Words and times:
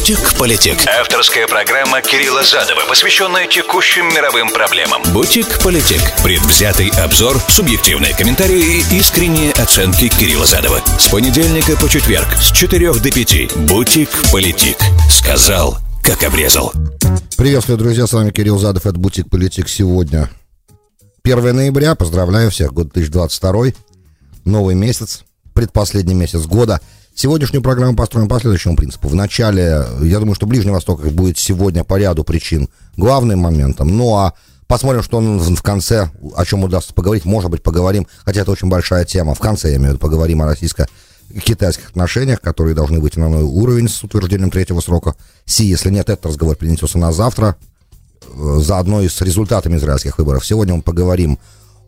«Бутик-политик». 0.00 0.78
Авторская 0.98 1.46
программа 1.46 2.00
Кирилла 2.00 2.42
Задова, 2.42 2.88
посвященная 2.88 3.46
текущим 3.46 4.08
мировым 4.08 4.48
проблемам. 4.48 5.02
«Бутик-политик». 5.12 6.00
Предвзятый 6.24 6.88
обзор, 6.88 7.36
субъективные 7.50 8.16
комментарии 8.16 8.80
и 8.80 8.96
искренние 8.96 9.52
оценки 9.52 10.08
Кирилла 10.08 10.46
Задова. 10.46 10.80
С 10.98 11.10
понедельника 11.10 11.76
по 11.76 11.86
четверг 11.86 12.26
с 12.40 12.50
4 12.50 12.94
до 12.94 13.10
5. 13.12 13.56
«Бутик-политик». 13.68 14.78
Сказал, 15.10 15.76
как 16.02 16.22
обрезал. 16.24 16.72
Приветствую, 17.36 17.76
друзья, 17.76 18.06
с 18.06 18.12
вами 18.14 18.30
Кирилл 18.30 18.58
Задов, 18.58 18.86
это 18.86 18.98
«Бутик-политик» 18.98 19.68
сегодня. 19.68 20.30
1 21.24 21.54
ноября, 21.54 21.94
поздравляю 21.94 22.50
всех, 22.50 22.72
год 22.72 22.88
2022, 22.94 23.74
новый 24.46 24.74
месяц, 24.74 25.24
предпоследний 25.52 26.14
месяц 26.14 26.46
года– 26.46 26.80
Сегодняшнюю 27.14 27.62
программу 27.62 27.96
построим 27.96 28.28
по 28.28 28.40
следующему 28.40 28.76
принципу. 28.76 29.08
Вначале, 29.08 29.84
я 30.00 30.18
думаю, 30.18 30.34
что 30.34 30.46
Ближний 30.46 30.70
Восток 30.70 31.04
будет 31.12 31.38
сегодня 31.38 31.84
по 31.84 31.98
ряду 31.98 32.24
причин 32.24 32.68
главным 32.96 33.40
моментом. 33.40 33.88
Ну 33.88 34.16
а 34.16 34.34
посмотрим, 34.66 35.02
что 35.02 35.20
в 35.20 35.62
конце, 35.62 36.10
о 36.34 36.44
чем 36.44 36.64
удастся 36.64 36.94
поговорить. 36.94 37.24
Может 37.24 37.50
быть, 37.50 37.62
поговорим, 37.62 38.06
хотя 38.24 38.40
это 38.42 38.52
очень 38.52 38.68
большая 38.68 39.04
тема. 39.04 39.34
В 39.34 39.40
конце, 39.40 39.70
я 39.70 39.76
имею 39.76 39.90
в 39.90 39.92
виду, 39.94 39.98
поговорим 39.98 40.40
о 40.42 40.46
российско 40.46 40.88
китайских 41.44 41.90
отношениях, 41.90 42.40
которые 42.40 42.74
должны 42.74 43.00
выйти 43.00 43.18
на 43.18 43.28
новый 43.28 43.44
уровень 43.44 43.88
с 43.88 44.02
утверждением 44.02 44.50
третьего 44.50 44.80
срока 44.80 45.14
Си. 45.46 45.64
Если 45.64 45.90
нет, 45.90 46.08
этот 46.08 46.26
разговор 46.26 46.56
перенесется 46.56 46.98
на 46.98 47.12
завтра, 47.12 47.56
э, 48.22 48.58
заодно 48.60 49.02
и 49.02 49.08
с 49.08 49.20
результатами 49.20 49.76
израильских 49.76 50.18
выборов. 50.18 50.44
Сегодня 50.44 50.74
мы 50.74 50.82
поговорим 50.82 51.38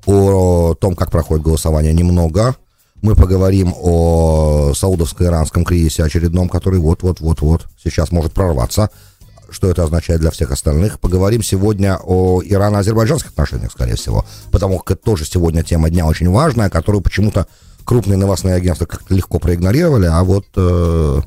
о 0.06 0.74
том, 0.74 0.94
как 0.94 1.10
проходит 1.10 1.44
голосование 1.44 1.92
немного, 1.92 2.56
мы 3.02 3.16
поговорим 3.16 3.74
о 3.76 4.72
саудовско-иранском 4.74 5.64
кризисе 5.64 6.04
очередном, 6.04 6.48
который 6.48 6.78
вот-вот-вот-вот 6.78 7.66
сейчас 7.82 8.12
может 8.12 8.32
прорваться. 8.32 8.90
Что 9.50 9.68
это 9.68 9.82
означает 9.82 10.20
для 10.20 10.30
всех 10.30 10.50
остальных? 10.52 10.98
Поговорим 10.98 11.42
сегодня 11.42 11.98
о 12.02 12.40
ирано-азербайджанских 12.42 13.32
отношениях, 13.32 13.72
скорее 13.72 13.96
всего. 13.96 14.24
Потому 14.50 14.78
как 14.78 14.96
это 14.96 15.04
тоже 15.04 15.26
сегодня 15.26 15.62
тема 15.62 15.90
дня 15.90 16.06
очень 16.06 16.30
важная, 16.30 16.70
которую 16.70 17.02
почему-то 17.02 17.46
крупные 17.84 18.16
новостные 18.16 18.54
агентства 18.54 18.86
как-то 18.86 19.14
легко 19.14 19.38
проигнорировали, 19.40 20.06
а 20.06 20.22
вот 20.22 20.46
э, 20.56 21.20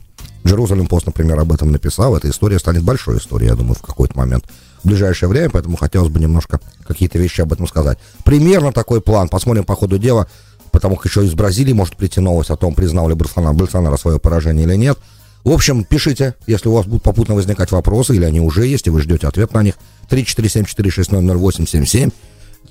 Джерузалем 0.47 0.88
Пост, 0.88 1.05
например, 1.05 1.39
об 1.39 1.52
этом 1.52 1.71
написал. 1.71 2.16
Эта 2.16 2.30
история 2.30 2.58
станет 2.58 2.83
большой 2.83 3.17
историей, 3.17 3.49
я 3.49 3.55
думаю, 3.55 3.75
в 3.75 3.81
какой-то 3.81 4.17
момент 4.17 4.45
в 4.83 4.88
ближайшее 4.88 5.27
время, 5.27 5.49
поэтому 5.49 5.77
хотелось 5.77 6.09
бы 6.09 6.19
немножко 6.19 6.61
какие-то 6.88 7.17
вещи 7.17 7.42
об 7.42 7.52
этом 7.52 7.67
сказать. 7.67 7.97
Примерно 8.23 8.71
такой 8.71 9.02
план. 9.02 9.27
Посмотрим 9.27 9.66
по 9.66 9.75
ходу 9.75 9.97
дела 9.97 10.27
потому 10.75 10.97
как 10.97 11.05
еще 11.05 11.25
из 11.25 11.33
Бразилии 11.33 11.71
может 11.71 11.95
прийти 11.95 12.19
новость 12.19 12.49
о 12.49 12.57
том, 12.57 12.75
признал 12.75 13.07
ли 13.07 13.15
Болсонaro 13.15 13.97
свое 13.97 14.19
поражение 14.19 14.65
или 14.65 14.75
нет. 14.75 14.99
В 15.45 15.51
общем, 15.51 15.85
пишите, 15.85 16.35
если 16.47 16.67
у 16.67 16.73
вас 16.73 16.85
будут 16.85 17.01
попутно 17.01 17.33
возникать 17.33 17.71
вопросы, 17.71 18.13
или 18.13 18.25
они 18.25 18.41
уже 18.41 18.67
есть, 18.67 18.87
и 18.87 18.89
вы 18.89 18.99
ждете 18.99 19.25
ответ 19.25 19.53
на 19.53 19.63
них. 19.63 19.75
347-460-0877. 20.09 22.11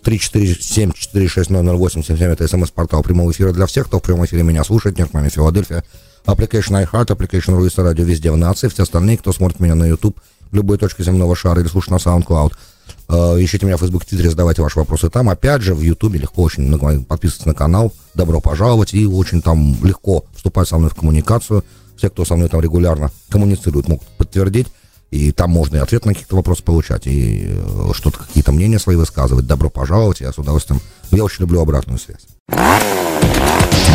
347-460-0877. 0.04 2.24
Это 2.26 2.46
смс-портал 2.46 3.02
прямого 3.02 3.32
эфира 3.32 3.52
для 3.52 3.64
всех, 3.64 3.86
кто 3.86 4.00
в 4.00 4.02
прямом 4.02 4.26
эфире 4.26 4.42
меня 4.42 4.64
слушает. 4.64 4.98
Нет, 4.98 5.14
маме 5.14 5.30
Филадельфия. 5.30 5.82
Application 6.26 6.86
iHeart, 6.86 7.06
Application 7.06 7.56
Руиса 7.56 7.82
Радио 7.82 8.04
везде 8.04 8.30
в 8.30 8.36
нации. 8.36 8.68
Все 8.68 8.82
остальные, 8.82 9.16
кто 9.16 9.32
смотрит 9.32 9.60
меня 9.60 9.76
на 9.76 9.86
YouTube, 9.86 10.20
в 10.50 10.54
любой 10.54 10.76
точке 10.76 11.04
земного 11.04 11.34
шара 11.34 11.62
или 11.62 11.68
слушает 11.68 12.04
на 12.04 12.10
SoundCloud– 12.10 12.52
ищите 13.08 13.66
меня 13.66 13.76
в 13.76 13.80
Facebook, 13.80 14.04
Твиттере, 14.04 14.30
задавайте 14.30 14.62
ваши 14.62 14.78
вопросы 14.78 15.10
там. 15.10 15.28
Опять 15.28 15.62
же, 15.62 15.74
в 15.74 15.80
Ютубе 15.80 16.18
легко 16.18 16.42
очень 16.42 17.04
подписываться 17.04 17.48
на 17.48 17.54
канал. 17.54 17.92
Добро 18.14 18.40
пожаловать. 18.40 18.94
И 18.94 19.06
очень 19.06 19.42
там 19.42 19.76
легко 19.84 20.24
вступать 20.34 20.68
со 20.68 20.78
мной 20.78 20.90
в 20.90 20.94
коммуникацию. 20.94 21.64
Все, 21.96 22.10
кто 22.10 22.24
со 22.24 22.36
мной 22.36 22.48
там 22.48 22.60
регулярно 22.60 23.10
коммуницирует, 23.28 23.88
могут 23.88 24.06
подтвердить. 24.16 24.68
И 25.10 25.30
там 25.30 25.50
можно 25.50 25.76
и 25.76 25.80
ответ 25.80 26.04
на 26.06 26.12
какие-то 26.12 26.34
вопросы 26.34 26.64
получать, 26.64 27.06
и 27.06 27.46
э, 27.46 27.90
что-то, 27.92 28.18
какие-то 28.18 28.50
мнения 28.50 28.80
свои 28.80 28.96
высказывать. 28.96 29.46
Добро 29.46 29.70
пожаловать, 29.70 30.20
я 30.20 30.32
с 30.32 30.38
удовольствием... 30.38 30.80
Я 31.12 31.22
очень 31.22 31.42
люблю 31.42 31.60
обратную 31.60 32.00
связь. 32.00 32.26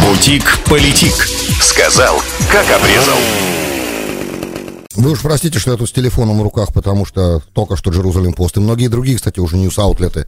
Бутик-политик. 0.06 1.14
Сказал, 1.62 2.22
как 2.50 2.66
обрезал. 2.72 3.18
Вы 5.00 5.12
уж 5.12 5.22
простите, 5.22 5.60
что 5.60 5.72
я 5.72 5.78
тут 5.78 5.88
с 5.88 5.94
телефоном 5.94 6.40
в 6.40 6.44
руках, 6.44 6.74
потому 6.74 7.06
что 7.06 7.42
только 7.54 7.78
что 7.78 7.90
Джерузалем 7.90 8.34
Пост 8.34 8.58
и 8.58 8.60
многие 8.60 8.90
другие, 8.90 9.16
кстати, 9.16 9.40
уже 9.40 9.56
ньюс-аутлеты 9.56 10.28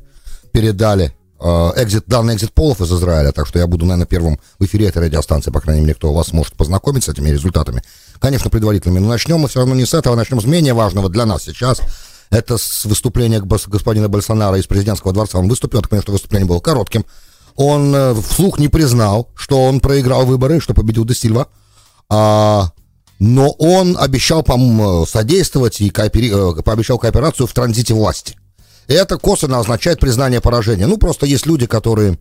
передали 0.54 1.14
экзит, 1.42 2.06
данные 2.08 2.38
экзит-полов 2.38 2.80
из 2.80 2.90
Израиля, 2.90 3.34
так 3.34 3.48
что 3.48 3.60
я 3.60 3.68
буду, 3.68 3.84
наверное, 3.86 4.06
первым 4.06 4.40
в 4.60 4.64
эфире 4.64 4.88
этой 4.88 5.04
радиостанции, 5.04 5.52
по 5.52 5.60
крайней 5.60 5.82
мере, 5.82 5.96
кто 5.96 6.14
вас 6.14 6.32
может 6.32 6.54
познакомить 6.54 7.04
с 7.04 7.10
этими 7.10 7.28
результатами. 7.30 7.84
Конечно, 8.20 8.50
предварительными. 8.50 9.00
Но 9.00 9.10
начнем 9.10 9.40
мы 9.40 9.50
все 9.50 9.60
равно 9.60 9.76
не 9.76 9.86
с 9.86 9.94
этого, 9.94 10.16
начнем 10.16 10.40
с 10.40 10.46
менее 10.46 10.74
важного 10.74 11.10
для 11.10 11.26
нас 11.26 11.44
сейчас. 11.44 11.82
Это 12.30 12.58
с 12.58 12.86
выступления 12.86 13.42
господина 13.42 14.08
Болсонара 14.08 14.58
из 14.58 14.68
президентского 14.68 15.12
дворца. 15.12 15.38
Он 15.38 15.50
выступил, 15.50 15.80
я 15.80 15.82
так 15.82 15.90
понимаю, 15.90 16.04
что 16.04 16.14
выступление 16.14 16.48
было 16.48 16.62
коротким. 16.62 17.06
Он 17.58 17.94
э, 17.94 18.14
вслух 18.22 18.58
не 18.58 18.70
признал, 18.70 19.28
что 19.36 19.62
он 19.62 19.82
проиграл 19.82 20.26
выборы, 20.26 20.62
что 20.62 20.74
победил 20.74 21.04
Десильва. 21.04 21.48
А 22.08 22.70
но 23.24 23.52
он 23.60 23.98
обещал, 24.00 24.42
по-моему, 24.42 25.06
содействовать 25.06 25.80
и 25.80 25.92
коопери... 25.92 26.32
Э, 26.34 26.60
пообещал 26.64 26.98
кооперацию 26.98 27.46
в 27.46 27.54
транзите 27.54 27.94
власти. 27.94 28.36
Это 28.88 29.20
косвенно 29.20 29.60
означает 29.60 30.00
признание 30.00 30.42
поражения. 30.42 30.88
Ну, 30.88 30.98
просто 30.98 31.28
есть 31.28 31.46
люди, 31.46 31.68
которые, 31.68 32.18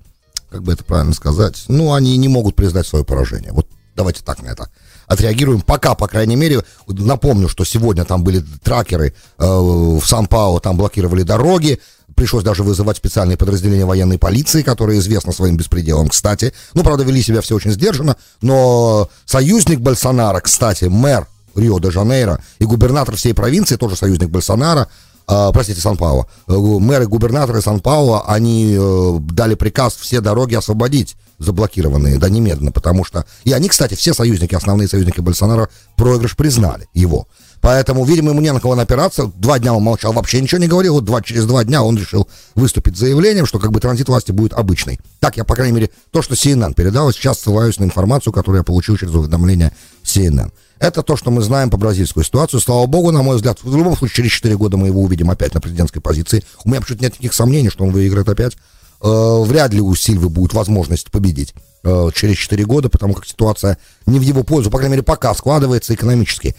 как 0.51 0.63
бы 0.63 0.75
это 0.75 0.85
правильно 0.85 1.15
сказать, 1.15 1.65
ну, 1.69 1.95
они 1.95 2.19
не 2.19 2.29
могут 2.29 2.55
признать 2.55 2.87
свое 2.87 3.03
поражение. 3.03 3.51
Вот 3.53 3.67
давайте 3.97 4.23
так 4.23 4.43
на 4.43 4.49
это 4.49 4.69
отреагируем. 5.07 5.63
Пока, 5.63 5.95
по 5.95 6.07
крайней 6.07 6.37
мере, 6.37 6.65
напомню, 6.87 7.49
что 7.49 7.65
сегодня 7.65 8.05
там 8.05 8.23
были 8.23 8.45
тракеры 8.63 9.15
э, 9.39 9.47
в 9.47 10.03
Сан-Пао, 10.05 10.61
там 10.61 10.77
блокировали 10.77 11.23
дороги, 11.23 11.81
Пришлось 12.21 12.45
даже 12.45 12.65
вызывать 12.65 12.99
специальные 12.99 13.39
подразделения 13.39 13.87
военной 13.87 14.19
полиции, 14.19 14.61
которые 14.61 14.99
известны 14.99 15.33
своим 15.33 15.57
беспределом, 15.57 16.11
кстати. 16.11 16.53
Ну, 16.75 16.83
правда, 16.83 17.03
вели 17.03 17.23
себя 17.23 17.41
все 17.41 17.57
очень 17.57 17.73
сдержанно, 17.73 18.15
но 18.43 19.09
союзник 19.25 19.81
Болсонара, 19.81 20.41
кстати, 20.41 20.85
мэр 20.85 21.27
Рио-де-Жанейро 21.57 22.45
и 22.59 22.65
губернатор 22.67 23.17
всей 23.17 23.33
провинции, 23.33 23.77
тоже 23.77 23.97
союзник 23.97 24.29
Болсонара, 24.29 24.89
э, 25.27 25.51
простите, 25.55 25.81
Сан-Пауло, 25.81 26.27
э, 26.47 26.53
мэры 26.53 27.07
губернаторы 27.07 27.63
Сан-Пауло, 27.63 28.27
они 28.27 28.77
э, 28.79 29.17
дали 29.21 29.55
приказ 29.55 29.95
все 29.95 30.21
дороги 30.21 30.57
освободить 30.57 31.17
заблокированные, 31.39 32.19
да 32.19 32.29
немедленно, 32.29 32.71
потому 32.71 33.03
что... 33.03 33.25
И 33.45 33.53
они, 33.53 33.71
кстати, 33.71 33.95
все 33.95 34.13
союзники, 34.13 34.55
основные 34.55 34.89
союзники 34.89 35.21
Болсонара, 35.21 35.71
проигрыш 35.97 36.37
признали 36.37 36.87
его. 36.93 37.29
Поэтому, 37.61 38.05
видимо, 38.05 38.31
ему 38.31 38.41
не 38.41 38.53
на 38.53 38.61
кого 38.61 38.75
напираться. 38.75 39.31
Два 39.37 39.59
дня 39.59 39.75
он 39.75 39.83
молчал, 39.83 40.13
вообще 40.13 40.41
ничего 40.41 40.61
не 40.61 40.67
говорил. 40.67 40.95
Вот 40.95 41.05
два, 41.05 41.21
через 41.21 41.45
два 41.45 41.63
дня 41.65 41.83
он 41.83 41.99
решил 41.99 42.27
выступить 42.55 42.97
с 42.97 43.01
заявлением, 43.01 43.47
что 43.47 43.59
как 43.59 43.71
бы 43.71 43.81
транзит 43.81 44.09
власти 44.09 44.33
будет 44.33 44.55
обычный. 44.55 44.99
Так 45.19 45.37
я, 45.37 45.45
по 45.45 45.55
крайней 45.55 45.75
мере, 45.75 45.91
то, 46.11 46.23
что 46.23 46.35
CNN 46.35 46.75
передал, 46.75 47.13
сейчас 47.13 47.41
ссылаюсь 47.41 47.79
на 47.79 47.85
информацию, 47.85 48.33
которую 48.33 48.61
я 48.61 48.65
получил 48.65 48.97
через 48.97 49.15
уведомление 49.15 49.73
CNN. 50.05 50.51
Это 50.79 51.03
то, 51.03 51.15
что 51.17 51.31
мы 51.31 51.43
знаем 51.43 51.69
по 51.69 51.77
бразильскую 51.77 52.25
ситуацию. 52.25 52.59
Слава 52.61 52.87
богу, 52.87 53.11
на 53.11 53.23
мой 53.23 53.37
взгляд, 53.37 53.59
в 53.63 53.77
любом 53.77 53.97
случае, 53.97 54.17
через 54.17 54.33
4 54.33 54.57
года 54.57 54.79
мы 54.79 54.87
его 54.87 55.03
увидим 55.03 55.31
опять 55.31 55.53
на 55.53 55.61
президентской 55.61 56.01
позиции. 56.01 56.43
У 56.65 56.71
меня 56.71 56.81
почему-то 56.81 57.05
нет 57.05 57.13
никаких 57.13 57.35
сомнений, 57.35 57.69
что 57.69 57.85
он 57.85 57.91
выиграет 57.91 58.31
опять. 58.31 58.57
Э, 59.03 59.43
вряд 59.45 59.75
ли 59.75 59.81
у 59.83 59.95
Сильвы 59.95 60.31
будет 60.31 60.55
возможность 60.55 61.11
победить 61.11 61.55
э, 61.85 62.09
через 62.15 62.37
4 62.37 62.65
года, 62.65 62.89
потому 62.89 63.13
как 63.13 63.27
ситуация 63.27 63.77
не 64.07 64.19
в 64.19 64.23
его 64.23 64.43
пользу, 64.43 64.71
по 64.71 64.79
крайней 64.79 64.93
мере, 64.93 65.03
пока 65.03 65.35
складывается 65.35 65.95
экономически. 65.95 66.57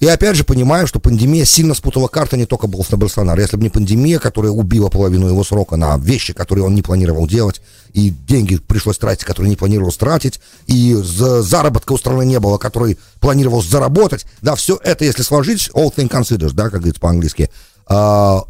И 0.00 0.06
опять 0.06 0.36
же 0.36 0.44
понимаю, 0.44 0.86
что 0.86 1.00
пандемия 1.00 1.44
сильно 1.44 1.74
спутала 1.74 2.08
карты 2.08 2.36
не 2.36 2.46
только 2.46 2.66
на 2.66 2.96
Болсонaro. 2.96 3.40
Если 3.40 3.56
бы 3.56 3.62
не 3.62 3.70
пандемия, 3.70 4.18
которая 4.18 4.52
убила 4.52 4.88
половину 4.88 5.28
его 5.28 5.44
срока 5.44 5.76
на 5.76 5.96
вещи, 5.98 6.32
которые 6.32 6.64
он 6.64 6.74
не 6.74 6.82
планировал 6.82 7.26
делать, 7.26 7.60
и 7.92 8.10
деньги 8.10 8.56
пришлось 8.56 8.98
тратить, 8.98 9.24
которые 9.24 9.50
не 9.50 9.56
планировал 9.56 9.92
тратить, 9.92 10.40
и 10.66 10.94
заработка 10.94 11.92
у 11.92 11.98
страны 11.98 12.24
не 12.24 12.40
было, 12.40 12.58
который 12.58 12.98
планировал 13.20 13.62
заработать, 13.62 14.26
да, 14.40 14.54
все 14.54 14.78
это, 14.82 15.04
если 15.04 15.22
сложить, 15.22 15.70
all 15.74 15.94
things 15.94 16.10
considered, 16.10 16.52
да, 16.52 16.64
как 16.64 16.80
говорится 16.80 17.00
по-английски, 17.00 17.50
а, 17.86 18.44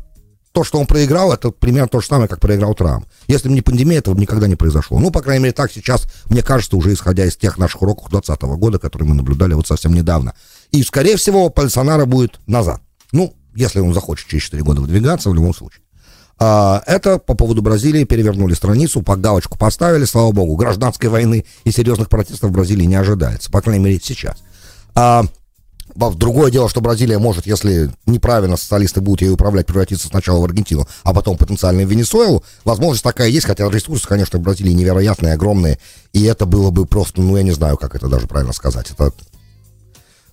то, 0.52 0.64
что 0.64 0.78
он 0.78 0.86
проиграл, 0.86 1.32
это 1.32 1.50
примерно 1.50 1.88
то 1.88 2.00
же 2.00 2.06
самое, 2.06 2.28
как 2.28 2.40
проиграл 2.40 2.75
Трамп. 2.75 3.06
Если 3.26 3.48
бы 3.48 3.54
не 3.54 3.62
пандемия, 3.62 3.98
этого 3.98 4.14
бы 4.14 4.20
никогда 4.20 4.46
не 4.46 4.54
произошло. 4.54 4.98
Ну, 4.98 5.10
по 5.10 5.22
крайней 5.22 5.44
мере, 5.44 5.54
так 5.54 5.72
сейчас, 5.72 6.04
мне 6.26 6.42
кажется, 6.42 6.76
уже 6.76 6.92
исходя 6.92 7.25
из 7.25 7.36
тех 7.36 7.56
наших 7.56 7.81
уроков 7.81 8.10
2020 8.10 8.58
года, 8.58 8.78
которые 8.78 9.08
мы 9.08 9.14
наблюдали 9.14 9.54
вот 9.54 9.66
совсем 9.66 9.94
недавно. 9.94 10.34
И, 10.72 10.82
скорее 10.82 11.16
всего, 11.16 11.50
Пальсонара 11.50 12.06
будет 12.06 12.40
назад. 12.46 12.80
Ну, 13.12 13.34
если 13.54 13.80
он 13.80 13.94
захочет 13.94 14.26
через 14.26 14.44
4 14.44 14.62
года 14.62 14.80
выдвигаться, 14.80 15.30
в 15.30 15.34
любом 15.34 15.54
случае. 15.54 15.82
А, 16.38 16.82
это 16.86 17.19
по 17.19 17.34
поводу 17.34 17.62
Бразилии. 17.62 18.04
Перевернули 18.04 18.54
страницу, 18.54 19.02
по 19.02 19.16
галочку 19.16 19.58
поставили, 19.58 20.04
слава 20.04 20.32
богу. 20.32 20.56
Гражданской 20.56 21.08
войны 21.08 21.44
и 21.64 21.70
серьезных 21.70 22.08
протестов 22.08 22.50
в 22.50 22.52
Бразилии 22.52 22.86
не 22.86 22.96
ожидается. 22.96 23.50
По 23.50 23.60
крайней 23.60 23.84
мере, 23.84 24.00
сейчас. 24.02 24.38
А, 24.94 25.24
Другое 25.94 26.50
дело, 26.50 26.69
что 26.69 26.80
Бразилия 26.80 27.19
может, 27.19 27.46
если 27.46 27.90
неправильно 28.06 28.56
социалисты 28.56 29.00
будут 29.00 29.22
ей 29.22 29.30
управлять, 29.30 29.66
превратиться 29.66 30.08
сначала 30.08 30.40
в 30.40 30.44
Аргентину, 30.44 30.88
а 31.02 31.12
потом 31.12 31.36
потенциально 31.36 31.82
в 31.82 31.90
Венесуэлу. 31.90 32.42
Возможность 32.64 33.04
такая 33.04 33.28
есть, 33.28 33.46
хотя 33.46 33.69
ресурсы, 33.69 34.08
конечно, 34.08 34.38
в 34.38 34.42
Бразилии 34.42 34.72
невероятные, 34.72 35.34
огромные. 35.34 35.78
И 36.12 36.22
это 36.24 36.46
было 36.46 36.70
бы 36.70 36.86
просто, 36.86 37.20
ну, 37.20 37.36
я 37.36 37.42
не 37.42 37.52
знаю, 37.52 37.76
как 37.76 37.94
это 37.94 38.08
даже 38.08 38.26
правильно 38.26 38.54
сказать. 38.54 38.90
Это 38.90 39.12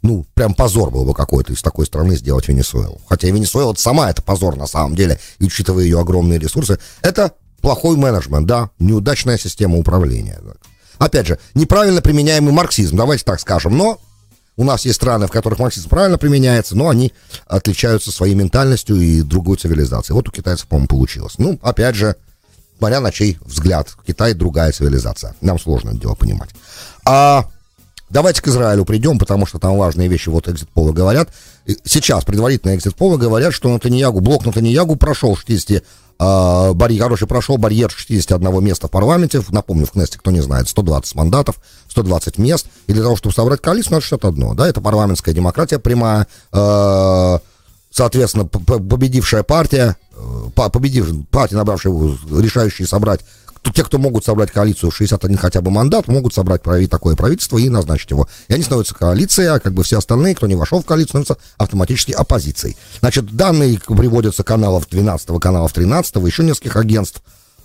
ну, 0.02 0.26
прям 0.34 0.54
позор 0.54 0.92
был 0.92 1.06
бы 1.06 1.14
какой-то 1.14 1.54
из 1.54 1.62
такой 1.62 1.86
страны 1.86 2.16
сделать 2.16 2.48
Венесуэлу. 2.48 3.02
Хотя 3.08 3.28
Венесуэла 3.28 3.74
сама 3.76 4.10
это 4.10 4.22
позор 4.22 4.56
на 4.56 4.68
самом 4.68 4.96
деле, 4.96 5.20
и 5.40 5.46
учитывая 5.46 5.84
ее 5.84 6.00
огромные 6.00 6.40
ресурсы, 6.40 6.80
это 7.02 7.34
плохой 7.62 7.98
менеджмент, 7.98 8.48
да, 8.48 8.70
неудачная 8.80 9.38
система 9.38 9.78
управления. 9.78 10.40
Опять 10.98 11.28
же, 11.28 11.40
неправильно 11.54 12.02
применяемый 12.02 12.54
марксизм, 12.54 12.96
давайте 12.96 13.24
так 13.24 13.40
скажем, 13.40 13.78
но 13.78 14.00
у 14.56 14.64
нас 14.66 14.84
есть 14.86 14.98
страны, 14.98 15.28
в 15.28 15.32
которых 15.32 15.60
марксизм 15.60 15.88
правильно 15.88 16.18
применяется, 16.18 16.76
но 16.76 16.90
они 16.90 17.14
отличаются 17.48 18.12
своей 18.12 18.36
ментальностью 18.36 18.98
и 18.98 19.22
другой 19.22 19.58
цивилизацией. 19.58 20.16
Вот 20.16 20.28
у 20.28 20.32
китайцев, 20.32 20.68
по-моему, 20.68 20.88
получилось. 20.88 21.36
Ну, 21.38 21.58
опять 21.62 21.96
же, 21.96 22.18
смотря 22.78 23.00
на 23.00 23.12
чей 23.12 23.38
взгляд. 23.42 23.96
Китай 24.06 24.34
другая 24.34 24.74
цивилизация. 24.74 25.36
Нам 25.40 25.60
сложно 25.60 25.92
это 25.92 26.00
дело 26.00 26.16
понимать. 26.16 26.50
А 27.06 27.50
давайте 28.10 28.42
к 28.42 28.48
Израилю 28.48 28.86
придем, 28.86 29.18
потому 29.18 29.46
что 29.46 29.60
там 29.60 29.78
важные 29.78 30.08
вещи, 30.08 30.30
вот 30.30 30.48
экзит-полы 30.48 30.94
говорят. 30.94 31.30
Сейчас 31.84 32.24
предварительно 32.26 32.76
экзит-полы 32.76 33.18
говорят, 33.18 33.54
что 33.54 33.70
Натаньягу, 33.70 34.20
блок 34.20 34.46
Натаньягу 34.46 34.96
прошел 34.96 35.36
60 35.36 35.84
Uh, 36.22 36.74
барьер, 36.74 37.04
короче, 37.04 37.28
прошел 37.28 37.58
барьер 37.58 37.90
61 37.90 38.62
места 38.62 38.90
в 38.90 38.92
парламенте. 38.92 39.42
Напомню, 39.52 39.86
в 39.86 39.92
Кнесте, 39.92 40.20
кто 40.20 40.32
не 40.32 40.42
знает, 40.42 40.68
120 40.68 41.16
мандатов, 41.16 41.56
120 41.88 42.38
мест. 42.38 42.68
И 42.88 42.94
для 42.94 43.04
того, 43.04 43.16
чтобы 43.16 43.34
собрать 43.34 43.62
коалицию, 43.62 43.94
надо 43.94 44.02
61. 44.02 44.54
Да, 44.54 44.68
это 44.68 44.82
парламентская 44.82 45.34
демократия 45.34 45.80
прямая. 45.80 46.28
Uh, 46.52 47.40
соответственно, 47.90 48.46
победившая 48.48 49.44
партия, 49.44 49.96
uh, 50.12 50.70
победившая 50.70 51.24
партия, 51.32 51.56
набравшая 51.56 51.94
решающие 51.94 52.86
собрать 52.86 53.22
те, 53.74 53.84
кто 53.84 53.98
могут 53.98 54.26
собрать 54.26 54.52
коалицию 54.52 54.92
в 54.92 54.96
61 54.96 55.38
хотя 55.38 55.62
бы 55.62 55.72
мандат, 55.72 56.08
могут 56.08 56.34
собрать 56.34 56.62
такое 56.90 57.16
правительство 57.16 57.58
и 57.58 57.70
назначить 57.70 58.12
его. 58.12 58.28
И 58.48 58.54
они 58.54 58.64
становятся 58.64 58.96
коалицией, 58.96 59.50
а 59.50 59.60
как 59.60 59.74
бы 59.74 59.84
все 59.84 59.98
остальные, 59.98 60.36
кто 60.36 60.48
не 60.48 60.56
вошел 60.56 60.82
в 60.82 60.86
коалицию, 60.86 61.24
становятся 61.24 61.38
автоматически 61.58 62.12
оппозицией. 62.12 62.78
Значит, 63.00 63.36
данные 63.36 63.80
приводятся 63.80 64.44
каналов 64.44 64.88
12, 64.90 65.40
каналов 65.40 65.74
13, 65.74 66.16
еще 66.16 66.44
нескольких 66.44 66.76
агентств. 66.76 67.22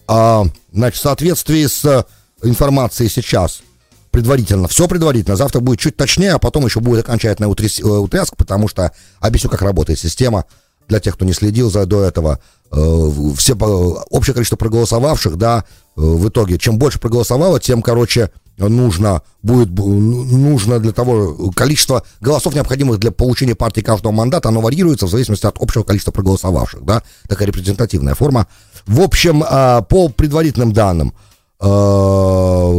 А, 0.07 0.45
значит, 0.73 0.99
в 0.99 1.03
соответствии 1.03 1.67
с 1.67 2.07
информацией 2.43 3.09
сейчас, 3.09 3.63
предварительно, 4.11 4.69
все 4.69 4.87
предварительно, 4.87 5.37
завтра 5.37 5.61
будет 5.61 5.81
чуть 5.81 5.97
точнее, 5.97 6.33
а 6.33 6.39
потом 6.39 6.65
еще 6.65 6.81
будет 6.81 7.05
окончательная 7.05 7.51
э, 7.51 7.87
утряска, 7.87 8.37
потому 8.37 8.69
что 8.69 8.93
объясню, 9.21 9.51
как 9.51 9.63
работает 9.63 9.99
система 9.99 10.45
для 10.89 11.01
тех, 11.01 11.15
кто 11.15 11.25
не 11.25 11.33
следил 11.33 11.71
за 11.71 11.87
до 11.87 12.03
этого. 12.03 12.41
Э, 12.71 13.11
все, 13.37 13.55
общее 13.55 14.35
количество 14.35 14.57
проголосовавших, 14.57 15.37
да, 15.37 15.65
э, 15.65 15.84
в 15.97 16.29
итоге, 16.29 16.59
чем 16.59 16.79
больше 16.79 16.99
проголосовало, 16.99 17.61
тем, 17.61 17.83
короче, 17.83 18.31
нужно 18.59 19.23
будет, 19.43 19.71
нужно 19.71 20.79
для 20.79 20.93
того, 20.93 21.51
количество 21.55 22.05
голосов, 22.21 22.55
необходимых 22.55 22.99
для 22.99 23.11
получения 23.11 23.55
партии 23.55 23.81
каждого 23.81 24.13
мандата, 24.13 24.49
оно 24.49 24.61
варьируется 24.61 25.07
в 25.07 25.11
зависимости 25.11 25.47
от 25.47 25.57
общего 25.61 25.83
количества 25.83 26.13
проголосовавших, 26.13 26.85
да, 26.85 27.03
такая 27.29 27.49
репрезентативная 27.49 28.15
форма. 28.15 28.47
В 28.87 29.01
общем, 29.01 29.45
а, 29.49 29.83
по 29.83 30.09
предварительным 30.09 30.73
данным, 30.73 31.15
а, 31.61 32.71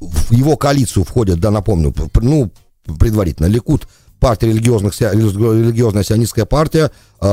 в 0.00 0.32
его 0.32 0.56
коалицию 0.56 1.04
входят, 1.04 1.40
да, 1.40 1.50
напомню, 1.50 1.94
ну, 2.14 2.50
предварительно, 2.98 3.46
Ликут 3.46 3.88
партия 4.20 4.48
религиозных, 4.48 4.98
религиозная 5.00 6.02
сионистская 6.02 6.44
партия, 6.44 6.90
э, 7.20 7.26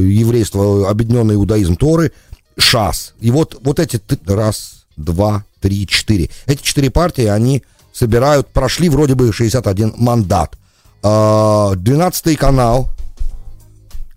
еврейство, 0.00 0.88
объединенный 0.90 1.34
иудаизм 1.36 1.76
Торы, 1.76 2.12
ШАС. 2.58 3.14
И 3.20 3.30
вот, 3.30 3.58
вот 3.62 3.78
эти 3.78 4.00
раз, 4.26 4.86
два, 4.96 5.44
три, 5.60 5.86
четыре. 5.86 6.30
Эти 6.46 6.62
четыре 6.62 6.90
партии, 6.90 7.24
они 7.24 7.62
собирают, 7.92 8.48
прошли 8.48 8.88
вроде 8.88 9.14
бы 9.14 9.32
61 9.32 9.94
мандат. 9.96 10.56
Э, 11.02 11.72
12 11.76 12.38
канал, 12.38 12.88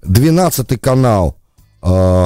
12 0.04 0.82
канал 0.82 1.36
э, 1.82 2.26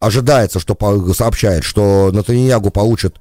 ожидается, 0.00 0.60
что 0.60 0.76
сообщает, 1.14 1.64
что 1.64 2.10
Натаньягу 2.12 2.70
получит 2.70 3.16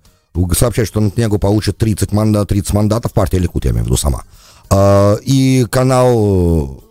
сообщает, 0.54 0.88
что 0.88 1.02
Нетаньягу 1.02 1.40
получит 1.40 1.78
30, 1.78 2.12
манда, 2.12 2.46
30 2.46 2.74
мандатов, 2.74 3.12
партия 3.14 3.40
Ликут, 3.40 3.66
я 3.66 3.72
имею 3.72 3.84
в 3.84 3.88
виду 3.88 3.98
сама. 3.98 4.24
А, 4.70 5.16
и 5.22 5.66
канал 5.70 6.84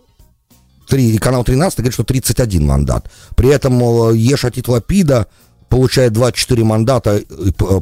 3, 0.91 1.11
и 1.11 1.17
канал 1.17 1.45
13 1.45 1.79
говорит, 1.79 1.93
что 1.93 2.03
31 2.03 2.67
мандат. 2.67 3.09
При 3.35 3.47
этом 3.47 3.79
Ешатит 4.13 4.67
Лапида 4.67 5.27
получает 5.69 6.11
24 6.11 6.63
мандата 6.65 7.21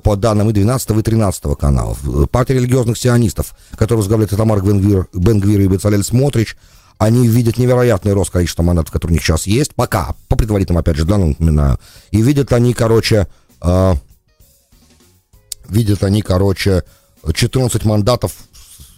по 0.04 0.16
данным 0.16 0.52
и 0.52 0.54
12 0.54 0.92
и 0.92 1.02
13 1.02 1.58
каналов. 1.58 1.98
Партия 2.30 2.54
религиозных 2.54 3.00
сионистов, 3.00 3.56
которую 3.72 4.04
возглавляет 4.04 4.30
Тамар 4.30 4.62
Бенгвир, 4.62 5.08
Бенгвир 5.12 5.62
и 5.62 5.68
Бецалель 5.68 6.04
Смотрич, 6.04 6.56
они 7.00 7.28
видят 7.28 7.58
невероятный 7.58 8.14
рост 8.14 8.30
количества 8.30 8.62
мандатов, 8.62 8.94
которые 8.94 9.14
у 9.14 9.16
них 9.16 9.24
сейчас 9.24 9.48
есть, 9.48 9.74
пока, 9.74 10.14
по 10.28 10.36
предварительным, 10.36 10.78
опять 10.78 10.98
же, 10.98 11.06
данным, 11.06 11.30
напоминаю. 11.30 11.80
И 12.12 12.22
видят 12.22 12.54
они, 12.54 12.76
короче, 12.76 13.28
э, 13.64 13.94
видят 15.68 16.04
они, 16.04 16.22
короче, 16.22 16.84
14 17.34 17.86
мандатов 17.86 18.34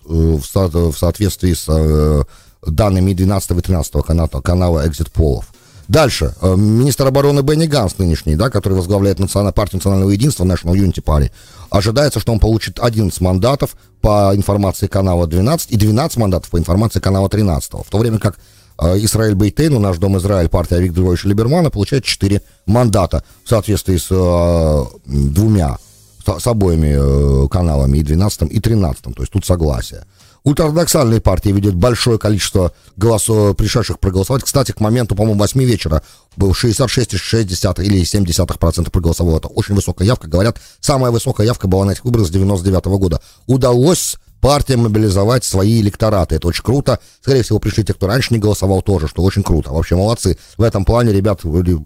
э, 0.05 0.09
в, 0.09 0.43
со, 0.43 0.67
в 0.67 0.97
соответствии 0.97 1.53
с 1.53 1.65
э, 1.69 2.23
данными 2.65 3.13
12 3.13 3.51
и 3.51 3.61
13 3.61 3.93
канала, 4.05 4.27
канала 4.27 4.87
Exit 4.87 5.11
Полов. 5.11 5.45
Дальше. 5.87 6.33
Э, 6.41 6.55
министр 6.55 7.07
обороны 7.07 7.41
Бенни 7.41 7.65
Ганс 7.65 7.97
нынешний, 7.97 8.35
да, 8.35 8.49
который 8.49 8.73
возглавляет 8.73 9.19
национальную 9.19 9.53
партию 9.53 9.79
национального 9.79 10.11
единства, 10.11 10.45
National 10.45 10.75
Unity 10.75 11.03
Party, 11.03 11.31
ожидается, 11.69 12.19
что 12.19 12.31
он 12.31 12.39
получит 12.39 12.79
11 12.79 13.19
мандатов 13.21 13.75
по 13.99 14.31
информации 14.35 14.87
канала 14.87 15.27
12 15.27 15.71
и 15.71 15.77
12 15.77 16.17
мандатов 16.17 16.49
по 16.49 16.57
информации 16.57 16.99
канала 16.99 17.29
13. 17.29 17.73
В 17.73 17.89
то 17.89 17.97
время 17.97 18.19
как 18.19 18.37
Израиль 18.79 19.35
Бейтейну, 19.35 19.79
наш 19.79 19.97
дом 19.97 20.17
Израиль, 20.17 20.49
партия 20.49 20.79
Виктора 20.79 21.15
Либермана, 21.23 21.69
получает 21.69 22.03
4 22.03 22.41
мандата 22.65 23.23
в 23.43 23.49
соответствии 23.49 23.97
с 23.97 24.07
э, 24.09 24.85
двумя 25.05 25.77
с 26.25 26.47
обоими 26.47 27.45
э, 27.45 27.47
каналами, 27.49 27.97
и 27.97 28.03
12 28.03 28.51
и 28.51 28.59
13 28.59 29.03
то 29.03 29.13
есть 29.19 29.31
тут 29.31 29.45
согласие. 29.45 30.05
Ультраортодоксальные 30.43 31.21
партии 31.21 31.49
видят 31.49 31.75
большое 31.75 32.17
количество 32.17 32.73
голосов, 32.97 33.55
пришедших 33.55 33.99
проголосовать. 33.99 34.43
Кстати, 34.43 34.71
к 34.71 34.79
моменту, 34.79 35.15
по-моему, 35.15 35.39
8 35.39 35.63
вечера 35.63 36.01
был 36.35 36.51
66,6 36.51 37.83
или 37.83 38.01
70% 38.01 38.89
проголосовало. 38.89 39.37
Это 39.37 39.49
очень 39.49 39.75
высокая 39.75 40.07
явка. 40.07 40.27
Говорят, 40.27 40.59
самая 40.79 41.11
высокая 41.11 41.45
явка 41.45 41.67
была 41.67 41.85
на 41.85 41.91
этих 41.91 42.05
выборах 42.05 42.27
с 42.27 42.31
99 42.31 42.85
-го 42.87 42.97
года. 42.97 43.21
Удалось 43.45 44.17
партиям 44.41 44.81
мобилизовать 44.81 45.45
свои 45.45 45.79
электораты. 45.79 46.35
Это 46.35 46.47
очень 46.47 46.63
круто. 46.63 46.99
Скорее 47.21 47.43
всего, 47.43 47.59
пришли 47.59 47.83
те, 47.83 47.93
кто 47.93 48.07
раньше 48.07 48.33
не 48.33 48.39
голосовал 48.39 48.81
тоже, 48.81 49.07
что 49.07 49.21
очень 49.21 49.43
круто. 49.43 49.71
Вообще 49.71 49.95
молодцы. 49.95 50.37
В 50.57 50.63
этом 50.63 50.83
плане 50.83 51.13
ребят 51.13 51.41